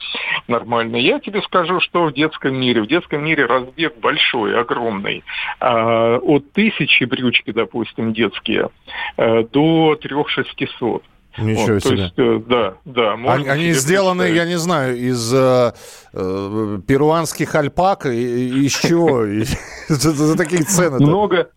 нормально. 0.47 0.97
Я 0.97 1.19
тебе 1.19 1.41
скажу, 1.41 1.79
что 1.79 2.05
в 2.05 2.13
детском 2.13 2.55
мире. 2.55 2.83
В 2.83 2.87
детском 2.87 3.25
мире 3.25 3.47
разбег 3.47 3.97
большой, 3.97 4.55
огромный. 4.59 5.23
А, 5.59 6.17
от 6.17 6.53
тысячи 6.53 7.05
брючки, 7.05 7.49
допустим, 7.49 8.13
детские, 8.13 8.69
а, 9.17 9.41
до 9.41 9.95
трех 9.95 10.29
шестисот. 10.29 11.01
Ничего 11.37 11.73
вот, 11.73 11.83
себе. 11.83 11.95
То 11.95 12.01
есть, 12.01 12.13
э, 12.17 12.41
да, 12.47 12.73
да. 12.85 13.13
Они, 13.13 13.47
они 13.47 13.71
сделаны, 13.73 14.23
я 14.23 14.45
не 14.45 14.57
знаю, 14.57 14.97
из 14.97 15.33
э, 15.33 15.73
э, 16.13 16.79
перуанских 16.87 17.53
альпак 17.55 18.07
и 18.07 18.65
из 18.65 18.73
чего? 18.73 19.25
За 19.87 20.37
такие 20.37 20.63
цены. 20.63 20.99
Много, 20.99 21.49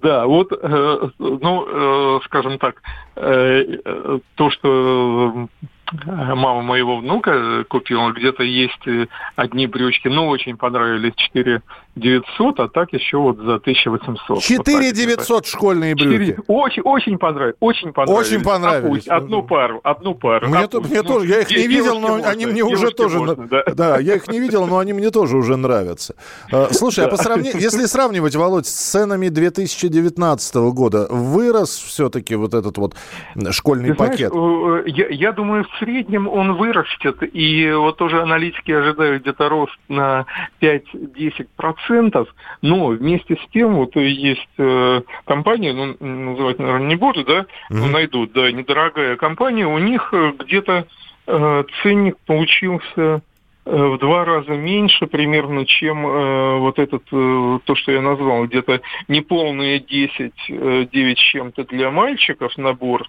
да, 0.00 0.26
вот, 0.26 0.52
э, 0.52 1.08
ну, 1.18 2.20
скажем 2.24 2.58
так, 2.58 2.82
то, 3.14 4.50
что 4.50 5.48
мама 5.92 6.62
моего 6.62 6.98
внука 6.98 7.64
купила, 7.68 8.10
где-то 8.12 8.42
есть 8.42 9.08
одни 9.36 9.66
брючки, 9.66 10.08
ну, 10.08 10.28
очень 10.28 10.56
понравились, 10.56 11.14
4 11.16 11.62
900, 11.98 12.60
а 12.60 12.68
так 12.68 12.92
еще 12.92 13.18
вот 13.18 13.38
за 13.38 13.56
1800. 13.56 14.40
4 14.40 14.76
вот 14.76 14.94
900 14.94 15.46
школьные 15.46 15.94
брюки. 15.94 16.26
4, 16.32 16.38
очень, 16.46 16.82
очень 16.82 17.18
понравились. 17.18 17.56
Очень 17.60 17.92
понравились. 17.92 18.26
Очень 18.28 18.42
понравились. 18.42 19.08
одну 19.08 19.42
пару, 19.42 19.80
одну 19.82 20.14
пару. 20.14 20.48
Мне, 20.48 20.66
то, 20.68 20.80
мне 20.80 21.02
ну, 21.02 21.08
тоже, 21.08 21.26
я 21.26 21.40
их 21.40 21.50
не 21.50 21.66
видел, 21.66 22.00
но 22.00 22.20
они 22.24 22.46
мне 22.46 22.62
уже 22.62 22.90
тоже... 22.90 23.18
Можно, 23.18 23.46
да. 23.48 23.64
да, 23.74 23.98
я 23.98 24.14
их 24.14 24.28
не 24.28 24.40
видел, 24.40 24.66
но 24.66 24.78
они 24.78 24.92
мне 24.92 25.10
тоже 25.10 25.36
уже 25.36 25.56
нравятся. 25.56 26.14
Слушай, 26.70 27.06
а 27.06 27.08
по 27.08 27.16
сравнению, 27.16 27.60
если 27.60 27.84
сравнивать, 27.84 28.36
Володь, 28.36 28.66
с 28.66 28.90
ценами 28.90 29.28
2019 29.28 30.54
года, 30.72 31.06
вырос 31.10 31.70
все-таки 31.70 32.34
вот 32.34 32.54
этот 32.54 32.78
вот 32.78 32.94
школьный 33.50 33.94
пакет? 33.94 34.32
Э, 34.34 34.82
я 34.86 35.32
думаю, 35.32 35.64
в 35.64 35.77
среднем 35.78 36.28
он 36.28 36.54
вырастет, 36.54 37.16
и 37.22 37.72
вот 37.72 37.96
тоже 37.96 38.22
аналитики 38.22 38.70
ожидают 38.72 39.22
где-то 39.22 39.48
рост 39.48 39.78
на 39.88 40.26
5-10% 40.60 41.46
процентов, 41.56 42.34
но 42.62 42.88
вместе 42.88 43.36
с 43.36 43.52
тем 43.52 43.74
вот 43.74 43.96
есть 43.96 44.48
э, 44.58 45.00
компания, 45.24 45.72
ну, 45.72 45.96
называть, 46.00 46.58
наверное, 46.58 46.88
не 46.88 46.96
буду, 46.96 47.24
да, 47.24 47.46
но 47.70 47.86
найдут, 47.86 48.32
да, 48.32 48.50
недорогая 48.50 49.16
компания, 49.16 49.66
у 49.66 49.78
них 49.78 50.10
э, 50.12 50.32
где-то 50.38 50.86
э, 51.26 51.64
ценник 51.82 52.16
получился 52.26 53.22
в 53.68 53.98
два 53.98 54.24
раза 54.24 54.52
меньше 54.52 55.06
примерно, 55.06 55.66
чем 55.66 56.06
э, 56.06 56.58
вот 56.58 56.78
этот, 56.78 57.02
э, 57.12 57.58
то, 57.64 57.74
что 57.74 57.92
я 57.92 58.00
назвал, 58.00 58.46
где-то 58.46 58.80
неполные 59.08 59.78
10, 59.78 60.32
э, 60.48 60.86
9 60.90 61.18
с 61.18 61.22
чем-то 61.22 61.64
для 61.64 61.90
мальчиков 61.90 62.56
набор, 62.56 63.06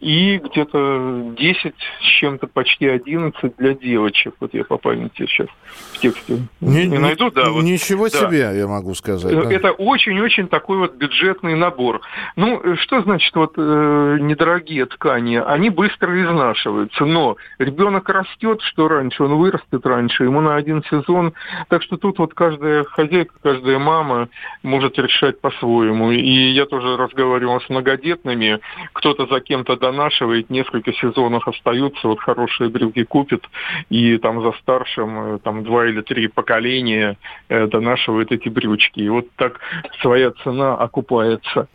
и 0.00 0.38
где-то 0.38 1.32
10 1.38 1.74
с 2.00 2.04
чем-то, 2.18 2.48
почти 2.48 2.88
11 2.88 3.56
для 3.56 3.74
девочек. 3.74 4.34
Вот 4.40 4.52
я 4.52 4.64
по 4.64 4.76
памяти 4.76 5.26
сейчас 5.26 5.46
в 5.92 5.98
тексте 6.00 6.38
не, 6.60 6.86
не 6.86 6.98
найду. 6.98 7.30
Да, 7.30 7.50
вот, 7.50 7.62
ничего 7.62 8.08
да. 8.08 8.18
себе, 8.18 8.50
я 8.52 8.66
могу 8.66 8.94
сказать. 8.94 9.32
Да. 9.32 9.52
Это 9.52 9.70
очень-очень 9.70 10.48
такой 10.48 10.78
вот 10.78 10.96
бюджетный 10.96 11.54
набор. 11.54 12.00
Ну, 12.34 12.60
что 12.78 13.02
значит 13.02 13.34
вот 13.36 13.52
э, 13.56 14.18
недорогие 14.20 14.86
ткани? 14.86 15.36
Они 15.36 15.70
быстро 15.70 16.20
изнашиваются, 16.20 17.04
но 17.04 17.36
ребенок 17.58 18.08
растет, 18.08 18.60
что 18.62 18.88
раньше, 18.88 19.22
он 19.22 19.36
вырастет 19.36 19.86
раньше, 19.86 20.01
ему 20.24 20.40
на 20.40 20.56
один 20.56 20.82
сезон. 20.84 21.32
Так 21.68 21.82
что 21.82 21.96
тут 21.96 22.18
вот 22.18 22.34
каждая 22.34 22.84
хозяйка, 22.84 23.34
каждая 23.42 23.78
мама 23.78 24.28
может 24.62 24.98
решать 24.98 25.40
по-своему. 25.40 26.10
И 26.10 26.50
я 26.50 26.66
тоже 26.66 26.96
разговаривал 26.96 27.60
с 27.60 27.68
многодетными, 27.68 28.60
кто-то 28.92 29.26
за 29.26 29.40
кем-то 29.40 29.76
донашивает, 29.76 30.50
несколько 30.50 30.92
сезонов 30.92 31.46
остаются, 31.48 32.08
вот 32.08 32.20
хорошие 32.20 32.70
брюки 32.70 33.04
купит, 33.04 33.44
и 33.90 34.18
там 34.18 34.42
за 34.42 34.52
старшим, 34.58 35.34
э, 35.34 35.38
там 35.38 35.64
два 35.64 35.86
или 35.86 36.00
три 36.00 36.28
поколения 36.28 37.16
э, 37.48 37.66
донашивают 37.66 38.32
эти 38.32 38.48
брючки. 38.48 39.00
И 39.00 39.08
вот 39.08 39.26
так 39.36 39.60
своя 40.00 40.32
цена 40.42 40.74
окупается. 40.74 41.68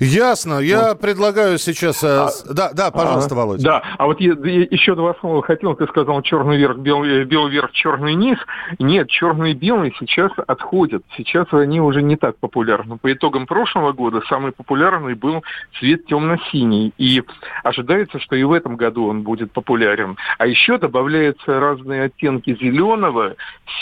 Ясно. 0.00 0.58
Я 0.60 0.90
вот. 0.90 1.00
предлагаю 1.00 1.58
сейчас... 1.58 2.02
Э, 2.02 2.26
а, 2.26 2.30
да, 2.52 2.70
да, 2.72 2.90
пожалуйста, 2.90 3.34
а, 3.34 3.38
Володя. 3.38 3.64
Да, 3.64 3.82
а 3.98 4.06
вот 4.06 4.20
я, 4.20 4.32
я 4.32 4.66
еще 4.70 4.94
два 4.94 5.14
слова 5.20 5.42
хотел. 5.42 5.74
Ты 5.74 5.86
сказал 5.86 6.22
черный 6.22 6.56
верх, 6.56 6.78
белый, 6.78 7.24
белый 7.24 7.52
верх, 7.52 7.71
верх, 7.72 7.74
черный 7.74 8.14
низ. 8.14 8.38
Нет, 8.78 9.08
черный 9.08 9.52
и 9.52 9.54
белый 9.54 9.94
сейчас 9.98 10.32
отходят. 10.46 11.02
Сейчас 11.16 11.46
они 11.52 11.80
уже 11.80 12.02
не 12.02 12.16
так 12.16 12.36
популярны. 12.38 12.98
По 12.98 13.12
итогам 13.12 13.46
прошлого 13.46 13.92
года 13.92 14.22
самый 14.28 14.52
популярный 14.52 15.14
был 15.14 15.42
цвет 15.78 16.06
темно-синий. 16.06 16.92
И 16.98 17.22
ожидается, 17.64 18.20
что 18.20 18.36
и 18.36 18.44
в 18.44 18.52
этом 18.52 18.76
году 18.76 19.06
он 19.06 19.22
будет 19.22 19.52
популярен. 19.52 20.16
А 20.38 20.46
еще 20.46 20.78
добавляются 20.78 21.60
разные 21.60 22.04
оттенки 22.04 22.56
зеленого, 22.60 23.34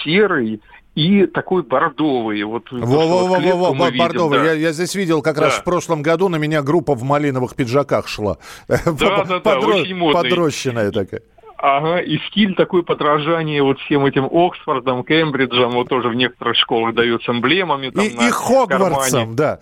серый, 0.02 0.60
и 0.96 1.26
такой 1.26 1.62
бордовый. 1.62 2.42
Вот, 2.42 2.64
Во-во-во, 2.72 3.90
бордовый. 3.90 4.38
Да. 4.38 4.44
Я, 4.46 4.52
я 4.54 4.72
здесь 4.72 4.94
видел 4.96 5.22
как 5.22 5.36
да. 5.36 5.42
раз 5.42 5.54
в 5.54 5.64
прошлом 5.64 6.02
году 6.02 6.28
на 6.28 6.36
меня 6.36 6.62
группа 6.62 6.94
в 6.94 7.04
малиновых 7.04 7.54
пиджаках 7.54 8.08
шла. 8.08 8.38
Да, 8.68 9.24
да, 9.24 9.38
да, 9.38 9.58
очень 9.60 9.94
модный. 9.94 10.30
Подрощенная 10.30 10.90
такая. 10.90 11.22
Ага, 11.62 11.98
и 11.98 12.18
стиль 12.28 12.54
такой 12.54 12.82
подражание 12.82 13.62
вот 13.62 13.78
всем 13.80 14.06
этим 14.06 14.24
Оксфордом, 14.24 15.04
Кембриджем, 15.04 15.72
вот 15.72 15.90
тоже 15.90 16.08
в 16.08 16.14
некоторых 16.14 16.56
школах 16.56 16.94
дают 16.94 17.22
с 17.22 17.28
эмблемами. 17.28 17.90
Там, 17.90 18.02
и, 18.02 18.08
и 18.08 18.30
Хогвартсом, 18.30 19.36
да. 19.36 19.58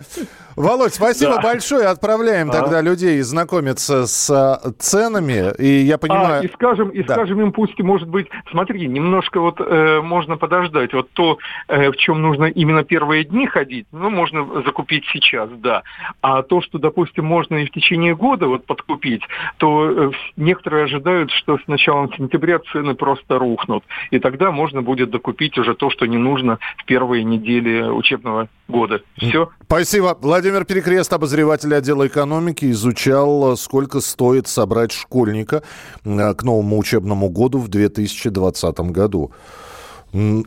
Володь, 0.59 0.93
спасибо 0.93 1.35
да. 1.35 1.41
большое. 1.41 1.87
Отправляем 1.87 2.49
а? 2.49 2.53
тогда 2.53 2.81
людей 2.81 3.21
знакомиться 3.21 4.07
с 4.07 4.29
а, 4.29 4.59
ценами. 4.77 5.53
И 5.57 5.85
я 5.85 5.97
понимаю... 5.97 6.41
А, 6.41 6.45
и 6.45 6.51
скажем, 6.51 6.89
и 6.89 7.01
да. 7.01 7.13
скажем 7.13 7.39
им, 7.39 7.53
пусть, 7.53 7.79
может 7.79 8.09
быть, 8.09 8.27
смотри, 8.51 8.85
немножко 8.87 9.39
вот 9.39 9.61
э, 9.61 10.01
можно 10.01 10.35
подождать. 10.35 10.93
Вот 10.93 11.09
то, 11.11 11.37
э, 11.69 11.91
в 11.91 11.95
чем 11.95 12.21
нужно 12.21 12.45
именно 12.45 12.83
первые 12.83 13.23
дни 13.23 13.47
ходить, 13.47 13.87
ну, 13.93 14.09
можно 14.09 14.61
закупить 14.65 15.05
сейчас, 15.13 15.49
да. 15.49 15.83
А 16.19 16.43
то, 16.43 16.61
что, 16.61 16.77
допустим, 16.77 17.23
можно 17.23 17.55
и 17.55 17.65
в 17.65 17.71
течение 17.71 18.13
года 18.13 18.47
вот 18.47 18.65
подкупить, 18.65 19.21
то 19.57 19.89
э, 19.89 20.11
некоторые 20.35 20.85
ожидают, 20.85 21.31
что 21.31 21.57
с 21.57 21.67
началом 21.89 22.13
сентября 22.13 22.59
цены 22.71 22.93
просто 22.93 23.39
рухнут. 23.39 23.83
И 24.11 24.19
тогда 24.19 24.51
можно 24.51 24.81
будет 24.81 25.09
докупить 25.09 25.57
уже 25.57 25.73
то, 25.75 25.89
что 25.89 26.05
не 26.05 26.17
нужно 26.17 26.59
в 26.77 26.85
первые 26.85 27.23
недели 27.23 27.81
учебного 27.81 28.47
года. 28.67 29.01
Все. 29.17 29.49
Спасибо. 29.63 30.17
Владимир 30.21 30.65
Перекрест, 30.65 31.11
обозреватель 31.13 31.73
отдела 31.73 32.07
экономики, 32.07 32.69
изучал, 32.71 33.57
сколько 33.57 34.01
стоит 34.01 34.47
собрать 34.47 34.91
школьника 34.91 35.63
э, 36.05 36.33
к 36.33 36.43
новому 36.43 36.77
учебному 36.77 37.29
году 37.29 37.59
в 37.59 37.67
2020 37.69 38.79
году. 38.91 39.31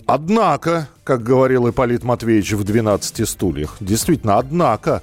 Однако, 0.06 0.88
как 1.04 1.22
говорил 1.22 1.68
Ипполит 1.68 2.02
Матвеевич 2.02 2.52
в 2.52 2.64
«12 2.64 3.26
стульях», 3.26 3.76
действительно, 3.78 4.38
однако, 4.38 5.02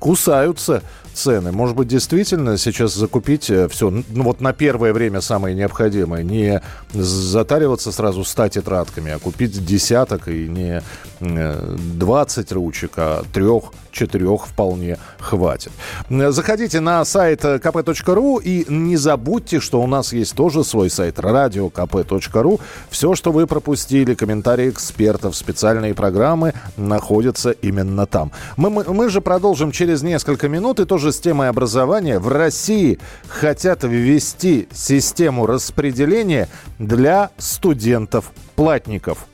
кусаются 0.00 0.82
цены. 1.14 1.52
Может 1.52 1.76
быть, 1.76 1.86
действительно 1.86 2.56
сейчас 2.56 2.94
закупить 2.94 3.50
э, 3.50 3.68
все, 3.68 3.90
ну 3.90 4.24
вот 4.24 4.40
на 4.40 4.52
первое 4.52 4.92
время 4.92 5.20
самое 5.20 5.54
необходимое. 5.54 6.22
Не 6.22 6.62
затариваться 6.92 7.92
сразу 7.92 8.24
100 8.24 8.48
тетрадками, 8.48 9.12
а 9.12 9.18
купить 9.18 9.64
десяток 9.64 10.28
и 10.28 10.48
не 10.48 10.82
20 11.20 12.50
э, 12.50 12.54
ручек, 12.54 12.92
а 12.96 13.22
трех 13.32 13.64
четырех 13.92 14.46
вполне 14.46 14.98
хватит. 15.18 15.72
Заходите 16.08 16.80
на 16.80 17.04
сайт 17.04 17.44
kp.ru 17.44 18.42
и 18.42 18.64
не 18.68 18.96
забудьте, 18.96 19.60
что 19.60 19.80
у 19.80 19.86
нас 19.86 20.12
есть 20.12 20.34
тоже 20.34 20.64
свой 20.64 20.90
сайт 20.90 21.18
radiokp.ru. 21.18 22.60
Все, 22.90 23.14
что 23.14 23.32
вы 23.32 23.46
пропустили, 23.46 24.14
комментарии 24.14 24.70
экспертов, 24.70 25.36
специальные 25.36 25.94
программы 25.94 26.54
находятся 26.76 27.50
именно 27.50 28.06
там. 28.06 28.32
Мы, 28.56 28.70
мы, 28.70 28.84
мы 28.84 29.08
же 29.08 29.20
продолжим 29.20 29.72
через 29.72 30.02
несколько 30.02 30.48
минут 30.48 30.80
и 30.80 30.84
тоже 30.84 31.12
с 31.12 31.20
темой 31.20 31.48
образования. 31.48 32.18
В 32.18 32.28
России 32.28 32.98
хотят 33.28 33.84
ввести 33.84 34.68
систему 34.72 35.46
распределения 35.46 36.48
для 36.78 37.30
студентов-платников. 37.38 39.26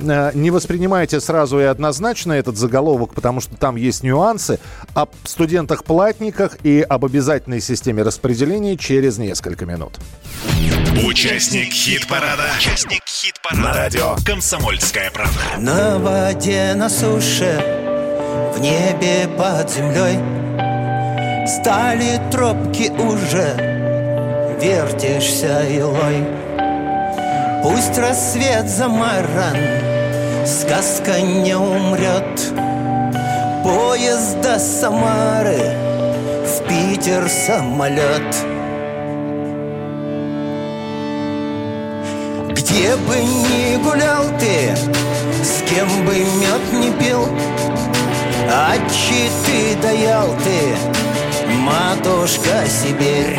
Э, 0.00 0.30
не 0.34 0.50
воспринимайте 0.50 1.20
сразу 1.20 1.60
и 1.60 1.64
однозначно 1.64 2.32
этот 2.32 2.56
заголовок, 2.56 3.14
потому 3.14 3.40
что 3.40 3.56
там 3.56 3.76
есть 3.76 4.02
нюансы. 4.02 4.58
Об 4.94 5.10
студентах-платниках 5.24 6.58
и 6.62 6.80
об 6.80 7.04
обязательной 7.04 7.60
системе 7.60 8.02
распределения 8.02 8.76
через 8.76 9.18
несколько 9.18 9.66
минут. 9.66 9.98
Участник 11.04 11.72
хит-парада. 11.72 12.44
Участник 12.56 13.02
хит-парада. 13.06 13.62
На 13.62 13.74
радио 13.74 14.16
«Комсомольская 14.24 15.10
правда». 15.10 15.40
На 15.58 15.98
воде, 15.98 16.74
на 16.74 16.88
суше, 16.88 17.58
в 18.54 18.60
небе 18.60 19.28
под 19.36 19.70
землей 19.70 20.18
Стали 21.48 22.20
тропки 22.30 22.90
уже, 22.90 23.56
вертишься 24.60 25.66
и 25.66 25.80
лой 25.80 26.47
Пусть 27.62 27.98
рассвет 27.98 28.68
замаран, 28.68 29.56
сказка 30.46 31.20
не 31.20 31.56
умрет. 31.56 32.24
Поезд 33.64 34.40
до 34.40 34.58
Самары, 34.60 35.74
в 36.46 36.68
Питер 36.68 37.28
самолет. 37.28 38.36
Где 42.50 42.94
бы 42.96 43.16
ни 43.16 43.76
гулял 43.82 44.24
ты, 44.38 44.76
с 45.42 45.62
кем 45.68 45.88
бы 46.04 46.14
мед 46.14 46.72
не 46.72 46.92
пил 46.92 47.28
А 48.50 48.74
ты 49.44 49.76
даял 49.82 50.28
ты, 50.44 51.48
матушка 51.48 52.64
Сибирь. 52.68 53.38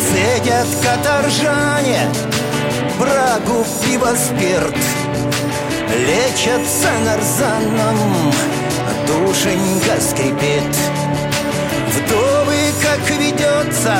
Цедят 0.00 0.66
каторжане 0.82 2.08
брагу, 2.98 3.64
пиво, 3.82 4.14
спирт 4.16 4.76
Лечатся 6.06 6.90
нарзаном, 7.04 8.32
душенька 9.06 10.00
скрипит. 10.00 10.76
Вдовы, 11.92 12.56
как 12.82 13.10
ведется, 13.18 13.96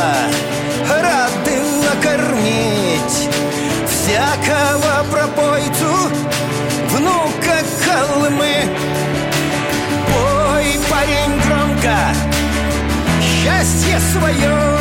рады 0.88 1.60
накормить. 1.84 3.28
Всякого 3.88 5.04
пропойцу, 5.10 6.10
внука 6.90 7.56
Колымы 7.84 8.68
Пой, 10.06 10.78
парень, 10.90 11.40
громко, 11.44 11.96
счастье 13.22 13.98
свое 14.12 14.75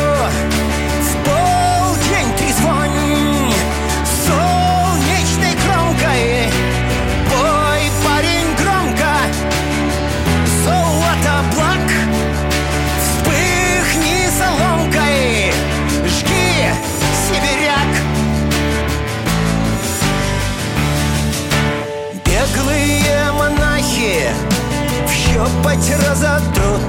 щепоть 25.65 26.07
разотрут 26.07 26.81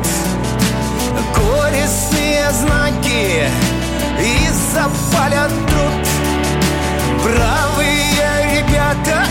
Горестные 1.35 2.51
знаки 2.53 3.49
и 4.21 4.49
запалят 4.73 5.51
труд. 5.69 6.07
Бравые 7.23 8.59
ребята 8.59 9.25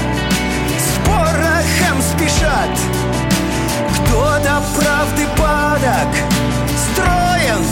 с 0.78 1.08
порохом 1.08 2.02
спешат. 2.02 2.70
Кто 3.96 4.38
до 4.40 4.62
правды 4.78 5.28
падок, 5.38 6.12
строен 6.92 7.64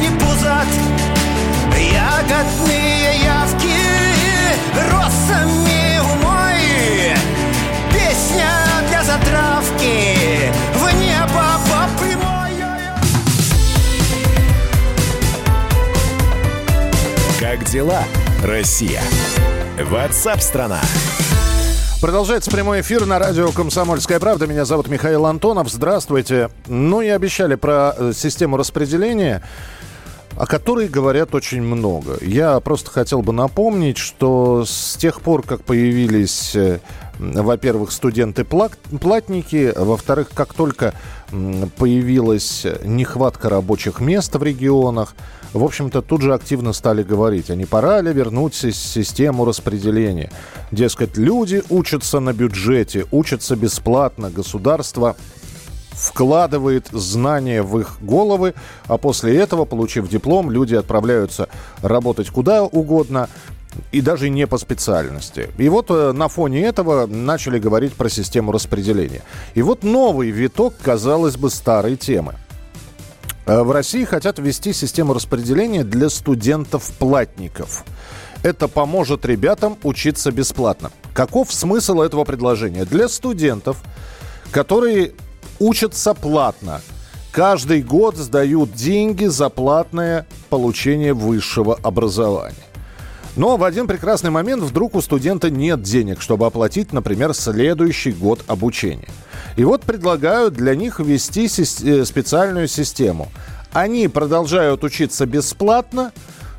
не 0.00 0.08
пузат. 0.18 0.68
Ягодные 1.76 3.22
явки 3.24 3.76
росами 4.90 5.98
умой. 5.98 7.14
Песня 7.92 8.50
для 8.88 9.02
затравки 9.02 10.50
Как 17.60 17.68
дела, 17.68 18.02
Россия? 18.42 19.02
Ватсап-страна! 19.78 20.80
Продолжается 22.00 22.50
прямой 22.50 22.80
эфир 22.80 23.04
на 23.04 23.18
радио 23.18 23.50
«Комсомольская 23.52 24.18
правда». 24.18 24.46
Меня 24.46 24.64
зовут 24.64 24.88
Михаил 24.88 25.26
Антонов. 25.26 25.68
Здравствуйте. 25.70 26.48
Ну 26.68 27.02
и 27.02 27.08
обещали 27.08 27.56
про 27.56 27.94
э, 27.96 28.12
систему 28.14 28.56
распределения 28.56 29.42
о 30.38 30.46
которой 30.46 30.88
говорят 30.88 31.34
очень 31.34 31.60
много. 31.60 32.16
Я 32.22 32.60
просто 32.60 32.90
хотел 32.90 33.20
бы 33.20 33.32
напомнить, 33.32 33.98
что 33.98 34.64
с 34.64 34.96
тех 34.96 35.20
пор, 35.20 35.42
как 35.42 35.62
появились 35.62 36.54
э, 36.54 36.78
во-первых, 37.20 37.92
студенты-платники, 37.92 39.74
во-вторых, 39.76 40.30
как 40.32 40.54
только 40.54 40.94
появилась 41.76 42.66
нехватка 42.82 43.50
рабочих 43.50 44.00
мест 44.00 44.34
в 44.34 44.42
регионах, 44.42 45.14
в 45.52 45.62
общем-то, 45.62 46.00
тут 46.00 46.22
же 46.22 46.32
активно 46.32 46.72
стали 46.72 47.02
говорить, 47.02 47.50
а 47.50 47.56
не 47.56 47.66
пора 47.66 48.00
ли 48.00 48.12
вернуть 48.12 48.54
систему 48.54 49.44
распределения? 49.44 50.30
Дескать, 50.70 51.18
люди 51.18 51.62
учатся 51.68 52.20
на 52.20 52.32
бюджете, 52.32 53.06
учатся 53.10 53.54
бесплатно, 53.56 54.30
государство 54.30 55.16
вкладывает 55.90 56.88
знания 56.92 57.62
в 57.62 57.78
их 57.78 57.98
головы, 58.00 58.54
а 58.86 58.96
после 58.96 59.36
этого, 59.36 59.66
получив 59.66 60.08
диплом, 60.08 60.50
люди 60.50 60.74
отправляются 60.74 61.48
работать 61.82 62.30
куда 62.30 62.62
угодно, 62.64 63.28
и 63.92 64.00
даже 64.00 64.28
не 64.30 64.46
по 64.46 64.58
специальности. 64.58 65.48
И 65.58 65.68
вот 65.68 65.86
э, 65.90 66.12
на 66.12 66.28
фоне 66.28 66.62
этого 66.62 67.06
начали 67.06 67.58
говорить 67.58 67.94
про 67.94 68.08
систему 68.08 68.52
распределения. 68.52 69.22
И 69.54 69.62
вот 69.62 69.82
новый 69.82 70.30
виток, 70.30 70.74
казалось 70.82 71.36
бы, 71.36 71.50
старой 71.50 71.96
темы. 71.96 72.36
Э, 73.46 73.62
в 73.62 73.70
России 73.70 74.04
хотят 74.04 74.38
ввести 74.38 74.72
систему 74.72 75.12
распределения 75.12 75.84
для 75.84 76.08
студентов-платников. 76.08 77.84
Это 78.42 78.68
поможет 78.68 79.26
ребятам 79.26 79.76
учиться 79.82 80.30
бесплатно. 80.32 80.90
Каков 81.12 81.52
смысл 81.52 82.00
этого 82.00 82.24
предложения? 82.24 82.84
Для 82.84 83.08
студентов, 83.08 83.82
которые 84.50 85.12
учатся 85.58 86.14
платно, 86.14 86.80
каждый 87.32 87.82
год 87.82 88.16
сдают 88.16 88.72
деньги 88.72 89.26
за 89.26 89.50
платное 89.50 90.26
получение 90.48 91.12
высшего 91.12 91.74
образования. 91.82 92.69
Но 93.36 93.56
в 93.56 93.64
один 93.64 93.86
прекрасный 93.86 94.30
момент 94.30 94.62
вдруг 94.62 94.94
у 94.94 95.00
студента 95.00 95.50
нет 95.50 95.82
денег, 95.82 96.20
чтобы 96.20 96.46
оплатить, 96.46 96.92
например, 96.92 97.34
следующий 97.34 98.12
год 98.12 98.42
обучения. 98.48 99.08
И 99.56 99.64
вот 99.64 99.82
предлагают 99.82 100.54
для 100.54 100.74
них 100.74 101.00
ввести 101.00 101.46
э, 101.46 102.04
специальную 102.04 102.68
систему. 102.68 103.28
Они 103.72 104.08
продолжают 104.08 104.82
учиться 104.82 105.26
бесплатно, 105.26 106.12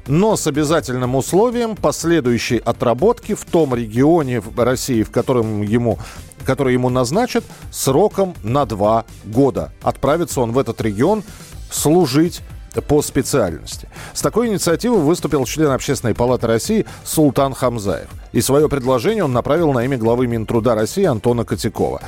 но 0.07 0.35
с 0.35 0.47
обязательным 0.47 1.15
условием 1.15 1.75
последующей 1.75 2.57
отработки 2.57 3.35
в 3.35 3.45
том 3.45 3.75
регионе 3.75 4.41
России, 4.55 5.03
в 5.03 5.11
котором 5.11 5.61
ему 5.61 5.99
который 6.43 6.73
ему 6.73 6.89
назначат 6.89 7.43
сроком 7.71 8.35
на 8.43 8.65
два 8.65 9.05
года. 9.25 9.71
Отправится 9.83 10.41
он 10.41 10.53
в 10.53 10.57
этот 10.57 10.81
регион 10.81 11.23
служить 11.69 12.41
по 12.79 13.01
специальности. 13.01 13.89
С 14.13 14.21
такой 14.21 14.47
инициативой 14.47 14.99
выступил 14.99 15.43
член 15.45 15.71
Общественной 15.71 16.15
палаты 16.15 16.47
России 16.47 16.85
Султан 17.03 17.53
Хамзаев. 17.53 18.07
И 18.31 18.39
свое 18.39 18.69
предложение 18.69 19.25
он 19.25 19.33
направил 19.33 19.73
на 19.73 19.83
имя 19.83 19.97
главы 19.97 20.27
Минтруда 20.27 20.75
России 20.75 21.03
Антона 21.03 21.43
Котякова. 21.43 22.01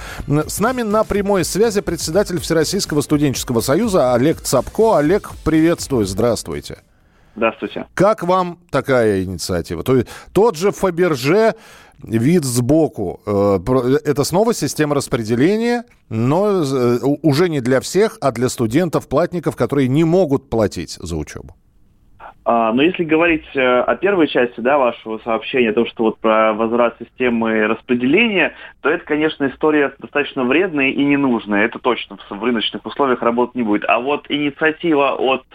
С 0.47 0.59
нами 0.59 0.83
на 0.83 1.03
прямой 1.03 1.43
связи 1.43 1.81
председатель 1.81 2.39
Всероссийского 2.39 3.01
студенческого 3.01 3.59
союза 3.59 4.13
Олег 4.13 4.39
Цапко. 4.41 4.97
Олег, 4.97 5.31
приветствую, 5.43 6.05
здравствуйте. 6.05 6.77
Здравствуйте. 7.35 7.87
Как 7.95 8.23
вам 8.23 8.59
такая 8.69 9.23
инициатива? 9.23 9.83
То, 9.83 10.03
тот 10.33 10.55
же 10.55 10.71
Фаберже 10.71 11.55
вид 12.03 12.43
сбоку. 12.43 13.21
Э, 13.25 13.59
это 14.05 14.23
снова 14.23 14.53
система 14.53 14.95
распределения, 14.95 15.83
но 16.09 16.61
э, 16.61 16.97
уже 17.21 17.49
не 17.49 17.61
для 17.61 17.81
всех, 17.81 18.17
а 18.21 18.31
для 18.31 18.49
студентов-платников, 18.49 19.55
которые 19.55 19.87
не 19.87 20.03
могут 20.03 20.49
платить 20.49 20.91
за 20.91 21.15
учебу. 21.17 21.55
А, 22.45 22.73
но 22.73 22.81
если 22.81 23.05
говорить 23.05 23.45
э, 23.55 23.61
о 23.61 23.95
первой 23.95 24.27
части 24.27 24.59
да, 24.59 24.77
вашего 24.77 25.17
сообщения, 25.19 25.71
то, 25.71 25.85
что 25.85 26.03
вот 26.03 26.19
про 26.19 26.53
возврат 26.53 26.97
системы 26.99 27.67
распределения, 27.67 28.53
то 28.81 28.89
это, 28.89 29.05
конечно, 29.05 29.47
история 29.47 29.93
достаточно 29.97 30.43
вредная 30.43 30.89
и 30.89 31.03
ненужная. 31.05 31.65
Это 31.65 31.79
точно 31.79 32.17
в 32.29 32.43
рыночных 32.43 32.85
условиях 32.85 33.21
работать 33.21 33.55
не 33.55 33.63
будет. 33.63 33.85
А 33.87 33.99
вот 33.99 34.25
инициатива 34.29 35.13
от 35.13 35.45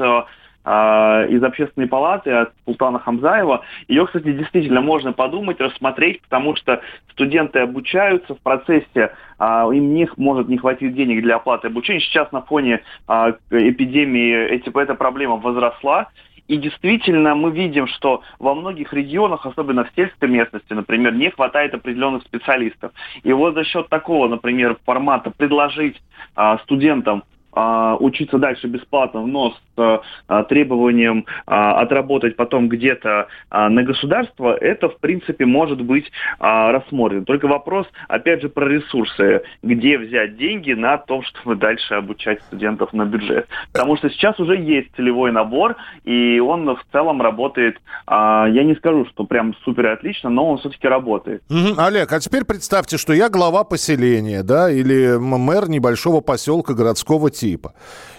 из 0.68 1.42
общественной 1.42 1.86
палаты 1.86 2.30
от 2.30 2.52
Султана 2.64 2.98
Хамзаева. 2.98 3.62
Ее, 3.88 4.06
кстати, 4.06 4.32
действительно 4.32 4.80
можно 4.80 5.12
подумать, 5.12 5.60
рассмотреть, 5.60 6.20
потому 6.22 6.56
что 6.56 6.82
студенты 7.12 7.60
обучаются 7.60 8.34
в 8.34 8.40
процессе, 8.40 9.12
а, 9.38 9.68
им 9.72 9.94
не, 9.94 10.08
может 10.16 10.48
не 10.48 10.58
хватить 10.58 10.94
денег 10.94 11.22
для 11.22 11.36
оплаты 11.36 11.68
обучения. 11.68 12.00
Сейчас 12.00 12.30
на 12.32 12.42
фоне 12.42 12.82
а, 13.06 13.34
эпидемии 13.50 14.46
эти, 14.48 14.70
эта 14.78 14.94
проблема 14.94 15.36
возросла. 15.36 16.08
И 16.48 16.56
действительно 16.56 17.34
мы 17.34 17.50
видим, 17.50 17.86
что 17.86 18.22
во 18.38 18.54
многих 18.54 18.94
регионах, 18.94 19.44
особенно 19.44 19.84
в 19.84 19.90
сельской 19.94 20.30
местности, 20.30 20.72
например, 20.72 21.12
не 21.14 21.30
хватает 21.30 21.74
определенных 21.74 22.22
специалистов. 22.22 22.92
И 23.22 23.32
вот 23.32 23.54
за 23.54 23.64
счет 23.64 23.88
такого, 23.90 24.28
например, 24.28 24.78
формата 24.86 25.30
предложить 25.30 26.00
а, 26.34 26.58
студентам 26.58 27.22
а, 27.22 27.37
учиться 27.52 28.38
дальше 28.38 28.66
бесплатно, 28.66 29.26
но 29.26 29.50
с 29.50 30.02
а, 30.26 30.44
требованием 30.44 31.24
а, 31.46 31.80
отработать 31.80 32.36
потом 32.36 32.68
где-то 32.68 33.28
на 33.50 33.82
государство, 33.82 34.54
это, 34.54 34.88
в 34.88 34.98
принципе, 34.98 35.46
может 35.46 35.80
быть 35.80 36.10
рассмотрено. 36.38 37.24
Только 37.24 37.46
вопрос, 37.46 37.86
опять 38.08 38.42
же, 38.42 38.48
про 38.48 38.68
ресурсы. 38.68 39.42
Где 39.62 39.98
взять 39.98 40.36
деньги 40.36 40.72
на 40.72 40.98
то, 40.98 41.22
чтобы 41.26 41.56
дальше 41.56 41.94
обучать 41.94 42.42
студентов 42.42 42.92
на 42.92 43.04
бюджет? 43.04 43.48
Потому 43.72 43.96
что 43.96 44.10
сейчас 44.10 44.38
уже 44.40 44.56
есть 44.56 44.94
целевой 44.96 45.32
набор, 45.32 45.76
и 46.04 46.40
он 46.40 46.68
в 46.68 46.84
целом 46.92 47.22
работает, 47.22 47.78
я 48.08 48.62
не 48.64 48.74
скажу, 48.74 49.06
что 49.06 49.24
прям 49.24 49.54
супер 49.64 49.86
отлично, 49.86 50.30
но 50.30 50.50
он 50.50 50.58
все-таки 50.58 50.86
работает. 50.88 51.42
Угу. 51.48 51.80
Олег, 51.80 52.12
а 52.12 52.20
теперь 52.20 52.44
представьте, 52.44 52.98
что 52.98 53.12
я 53.12 53.28
глава 53.28 53.64
поселения, 53.64 54.42
да, 54.42 54.70
или 54.70 55.16
мэр 55.18 55.68
небольшого 55.68 56.20
поселка 56.20 56.74
городского 56.74 57.30
типа. 57.38 57.74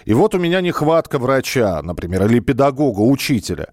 И 0.06 0.14
вот 0.14 0.34
у 0.34 0.38
меня 0.38 0.60
нехватка 0.60 1.18
врача, 1.18 1.82
например, 1.82 2.26
или 2.26 2.40
педагога, 2.40 3.00
учителя. 3.00 3.68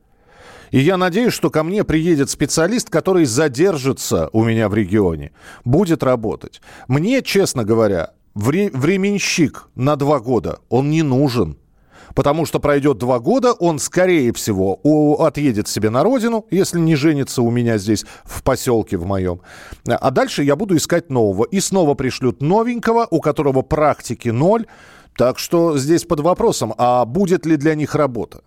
И 0.72 0.80
я 0.80 0.98
надеюсь, 0.98 1.34
что 1.34 1.50
ко 1.50 1.64
мне 1.64 1.84
приедет 1.84 2.30
специалист, 2.30 2.90
который 2.90 3.26
задержится 3.26 4.30
у 4.34 4.44
меня 4.44 4.68
в 4.68 4.74
регионе, 4.74 5.32
будет 5.64 6.04
работать. 6.04 6.62
Мне, 6.88 7.22
честно 7.22 7.64
говоря, 7.64 8.12
вре- 8.36 8.72
временщик 8.74 9.70
на 9.76 9.96
два 9.96 10.20
года, 10.20 10.60
он 10.70 10.90
не 10.90 11.04
нужен. 11.04 11.58
Потому 12.16 12.46
что 12.46 12.60
пройдет 12.60 12.98
два 12.98 13.20
года, 13.20 13.54
он, 13.54 13.80
скорее 13.80 14.34
всего, 14.34 14.80
отъедет 15.20 15.68
себе 15.68 15.90
на 15.90 16.04
родину, 16.04 16.46
если 16.50 16.80
не 16.80 16.96
женится 16.96 17.42
у 17.44 17.52
меня 17.52 17.78
здесь, 17.78 18.06
в 18.24 18.42
поселке 18.44 18.98
в 18.98 19.06
моем. 19.06 19.42
А 19.88 20.10
дальше 20.10 20.44
я 20.44 20.56
буду 20.56 20.76
искать 20.76 21.12
нового. 21.12 21.44
И 21.44 21.60
снова 21.60 21.94
пришлют 21.94 22.42
новенького, 22.42 23.08
у 23.12 23.22
которого 23.22 23.62
практики 23.62 24.30
ноль, 24.30 24.66
так 25.18 25.40
что 25.40 25.78
здесь 25.78 26.06
под 26.06 26.20
вопросом, 26.20 26.74
а 26.78 27.04
будет 27.06 27.46
ли 27.46 27.58
для 27.58 27.76
них 27.76 27.96
работа? 27.96 28.42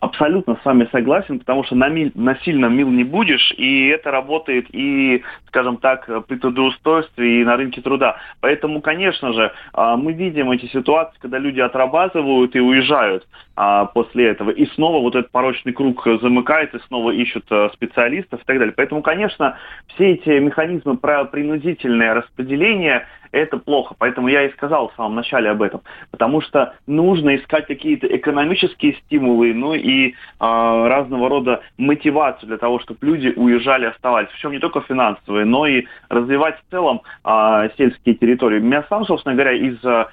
Абсолютно 0.00 0.56
с 0.56 0.64
вами 0.64 0.88
согласен, 0.90 1.40
потому 1.40 1.62
что 1.62 1.74
насильно 1.74 2.66
мил 2.66 2.88
не 2.88 3.04
будешь, 3.04 3.52
и 3.58 3.88
это 3.88 4.10
работает 4.10 4.66
и, 4.72 5.22
скажем 5.48 5.76
так, 5.76 6.08
при 6.26 6.36
трудоустройстве 6.36 7.42
и 7.42 7.44
на 7.44 7.56
рынке 7.58 7.82
труда. 7.82 8.16
Поэтому, 8.40 8.80
конечно 8.80 9.34
же, 9.34 9.52
а, 9.74 9.98
мы 9.98 10.14
видим 10.14 10.50
эти 10.52 10.64
ситуации, 10.68 11.18
когда 11.20 11.36
люди 11.36 11.60
отрабатывают 11.60 12.56
и 12.56 12.60
уезжают 12.60 13.28
а, 13.56 13.84
после 13.84 14.28
этого, 14.28 14.48
и 14.48 14.64
снова 14.74 15.02
вот 15.02 15.16
этот 15.16 15.30
порочный 15.32 15.74
круг 15.74 16.02
замыкается, 16.22 16.80
снова 16.88 17.10
ищут 17.10 17.44
а, 17.50 17.68
специалистов 17.74 18.40
и 18.40 18.44
так 18.46 18.58
далее. 18.58 18.72
Поэтому, 18.74 19.02
конечно, 19.02 19.58
все 19.88 20.12
эти 20.12 20.30
механизмы 20.30 20.96
про 20.96 21.26
принудительное 21.26 22.14
распределение– 22.14 23.06
это 23.32 23.58
плохо. 23.58 23.94
Поэтому 23.98 24.28
я 24.28 24.44
и 24.44 24.52
сказал 24.52 24.88
в 24.88 24.94
самом 24.96 25.14
начале 25.14 25.50
об 25.50 25.62
этом. 25.62 25.82
Потому 26.10 26.40
что 26.40 26.74
нужно 26.86 27.36
искать 27.36 27.66
какие-то 27.66 28.06
экономические 28.06 28.94
стимулы, 29.04 29.54
ну 29.54 29.74
и 29.74 30.10
э, 30.10 30.12
разного 30.40 31.28
рода 31.28 31.62
мотивацию 31.78 32.48
для 32.48 32.58
того, 32.58 32.80
чтобы 32.80 32.98
люди 33.02 33.32
уезжали, 33.36 33.86
оставались. 33.86 34.28
Причем 34.32 34.52
не 34.52 34.58
только 34.58 34.80
финансовые, 34.82 35.44
но 35.44 35.66
и 35.66 35.86
развивать 36.08 36.56
в 36.56 36.70
целом 36.70 37.02
э, 37.24 37.70
сельские 37.76 38.14
территории. 38.14 38.60
Я 38.70 38.84
сам, 38.88 39.04
собственно 39.04 39.34
говоря, 39.34 39.52
из 39.52 39.78
э, 39.84 40.06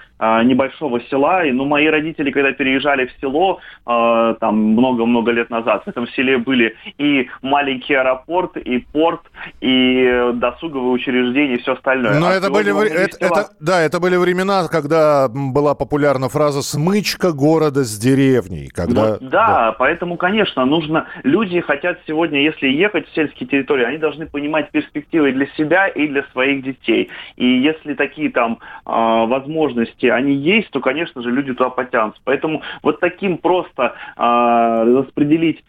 небольшого 0.43 1.01
села, 1.01 1.45
и, 1.45 1.51
ну, 1.51 1.65
мои 1.65 1.88
родители, 1.88 2.32
когда 2.32 2.51
переезжали 2.51 3.06
в 3.06 3.12
село, 3.19 3.60
э, 3.86 4.36
там, 4.39 4.58
много-много 4.58 5.32
лет 5.32 5.49
назад, 5.49 5.84
в 5.86 5.88
этом 5.88 6.08
селе 6.10 6.38
были 6.38 6.75
и 6.97 7.30
маленький 7.41 7.93
аэропорт, 7.93 8.58
и 8.58 8.80
порт, 8.80 9.21
и 9.62 10.32
досуговые 10.34 10.91
учреждения, 10.91 11.56
и 11.56 11.62
все 11.62 11.73
остальное. 11.73 12.19
Но 12.19 12.27
а 12.27 12.34
это 12.34 12.49
были 12.49 12.71
это, 13.15 13.25
это, 13.25 13.49
да, 13.59 13.81
это 13.81 13.99
были 13.99 14.15
времена, 14.15 14.67
когда 14.67 15.27
была 15.29 15.75
популярна 15.75 16.29
фраза 16.29 16.61
«смычка 16.61 17.31
города 17.31 17.83
с 17.83 17.97
деревней». 17.97 18.67
Когда, 18.67 19.17
да, 19.17 19.29
да, 19.29 19.75
поэтому, 19.77 20.17
конечно, 20.17 20.65
нужно... 20.65 21.07
Люди 21.23 21.59
хотят 21.61 21.99
сегодня, 22.07 22.41
если 22.41 22.67
ехать 22.67 23.07
в 23.07 23.15
сельские 23.15 23.47
территории, 23.47 23.85
они 23.85 23.97
должны 23.97 24.25
понимать 24.27 24.71
перспективы 24.71 25.31
для 25.31 25.47
себя 25.57 25.87
и 25.87 26.07
для 26.07 26.23
своих 26.31 26.63
детей. 26.63 27.09
И 27.35 27.45
если 27.45 27.93
такие 27.93 28.31
там 28.31 28.59
э, 28.85 28.89
возможности, 28.91 30.07
они 30.07 30.33
есть, 30.33 30.69
то, 30.71 30.79
конечно 30.79 31.21
же, 31.21 31.31
люди 31.31 31.53
туда 31.53 31.69
потянутся. 31.69 32.21
Поэтому 32.23 32.61
вот 32.83 32.99
таким 32.99 33.37
просто 33.37 33.95
э, 34.17 34.97
распределить 34.97 35.63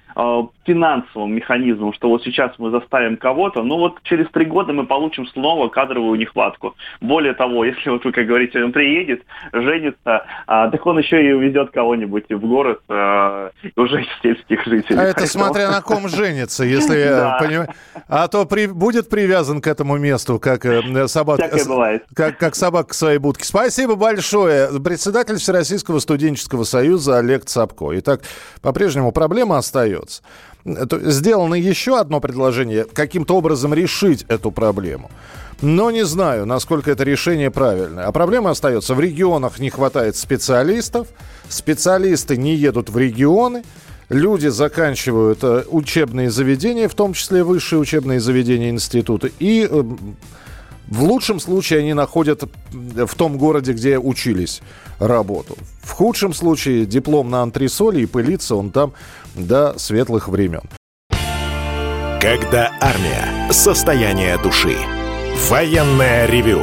финансовым 0.64 1.32
механизмом, 1.32 1.92
что 1.92 2.08
вот 2.08 2.24
сейчас 2.24 2.52
мы 2.58 2.70
заставим 2.70 3.16
кого-то, 3.16 3.62
ну 3.62 3.78
вот 3.78 4.02
через 4.02 4.28
три 4.32 4.46
года 4.46 4.72
мы 4.72 4.84
получим 4.84 5.28
снова 5.28 5.68
кадровую 5.68 6.18
нехватку. 6.18 6.74
Более 7.00 7.34
того, 7.34 7.64
если 7.64 7.88
вот 7.88 8.04
вы, 8.04 8.10
как 8.10 8.26
говорите, 8.26 8.62
он 8.62 8.72
приедет, 8.72 9.22
женится, 9.52 10.26
а, 10.46 10.68
так 10.70 10.84
он 10.84 10.98
еще 10.98 11.24
и 11.24 11.32
увезет 11.32 11.70
кого-нибудь 11.70 12.24
в 12.30 12.40
город 12.40 12.80
э, 12.88 13.50
уже 13.76 14.02
из 14.02 14.08
сельских 14.20 14.64
жителей. 14.64 14.98
А 14.98 15.04
это 15.04 15.26
смотря 15.26 15.70
на 15.70 15.82
ком 15.82 16.08
женится, 16.08 16.64
если 16.64 16.94
понимаешь. 17.38 17.70
А 18.08 18.26
то 18.26 18.44
будет 18.44 19.08
привязан 19.08 19.60
к 19.60 19.68
этому 19.68 19.98
месту, 19.98 20.40
как 20.40 20.66
э, 20.66 21.06
собака, 21.06 21.48
как 22.14 22.54
собака 22.56 22.88
к 22.88 22.94
своей 22.94 23.18
будке. 23.18 23.44
Спасибо 23.44 23.94
большое. 23.94 24.68
Председатель 24.80 25.36
Всероссийского 25.36 26.00
студенческого 26.00 26.64
союза 26.64 27.18
Олег 27.18 27.44
Цапко. 27.44 27.90
Итак, 27.98 28.22
по-прежнему 28.62 29.12
проблема 29.12 29.58
остается. 29.58 30.07
Сделано 30.64 31.54
еще 31.54 31.98
одно 31.98 32.20
предложение, 32.20 32.84
каким-то 32.84 33.36
образом 33.36 33.72
решить 33.72 34.24
эту 34.28 34.50
проблему. 34.50 35.10
Но 35.60 35.90
не 35.90 36.04
знаю, 36.04 36.46
насколько 36.46 36.90
это 36.90 37.04
решение 37.04 37.50
правильное. 37.50 38.04
А 38.04 38.12
проблема 38.12 38.50
остается. 38.50 38.94
В 38.94 39.00
регионах 39.00 39.58
не 39.58 39.70
хватает 39.70 40.16
специалистов, 40.16 41.08
специалисты 41.48 42.36
не 42.36 42.54
едут 42.54 42.90
в 42.90 42.98
регионы, 42.98 43.64
люди 44.08 44.48
заканчивают 44.48 45.40
э, 45.42 45.64
учебные 45.68 46.30
заведения, 46.30 46.88
в 46.88 46.94
том 46.94 47.12
числе 47.12 47.42
высшие 47.42 47.80
учебные 47.80 48.20
заведения, 48.20 48.70
институты, 48.70 49.32
и 49.38 49.66
э, 49.68 49.84
в 50.88 51.02
лучшем 51.04 51.38
случае 51.38 51.80
они 51.80 51.94
находят 51.94 52.44
в 52.72 53.14
том 53.14 53.38
городе, 53.38 53.72
где 53.72 53.98
учились 53.98 54.62
работу. 54.98 55.56
В 55.82 55.92
худшем 55.92 56.32
случае 56.32 56.86
диплом 56.86 57.30
на 57.30 57.42
антресоле 57.42 58.02
и 58.02 58.06
пылится 58.06 58.56
он 58.56 58.70
там 58.70 58.92
до 59.34 59.78
светлых 59.78 60.28
времен. 60.28 60.62
Когда 62.20 62.72
армия. 62.80 63.52
Состояние 63.52 64.38
души. 64.38 64.76
Военное 65.48 66.26
ревю 66.26 66.62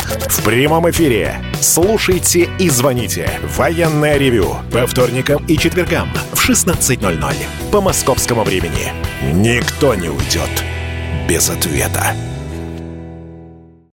В 0.01 0.43
прямом 0.43 0.89
эфире. 0.89 1.43
Слушайте 1.61 2.49
и 2.59 2.69
звоните. 2.69 3.29
Военное 3.43 4.17
ревю. 4.17 4.55
По 4.71 4.87
вторникам 4.87 5.45
и 5.45 5.57
четвергам 5.57 6.09
в 6.33 6.49
16.00. 6.49 7.35
По 7.71 7.81
московскому 7.81 8.43
времени. 8.43 8.93
Никто 9.33 9.95
не 9.95 10.09
уйдет 10.09 10.63
без 11.27 11.49
ответа. 11.49 12.15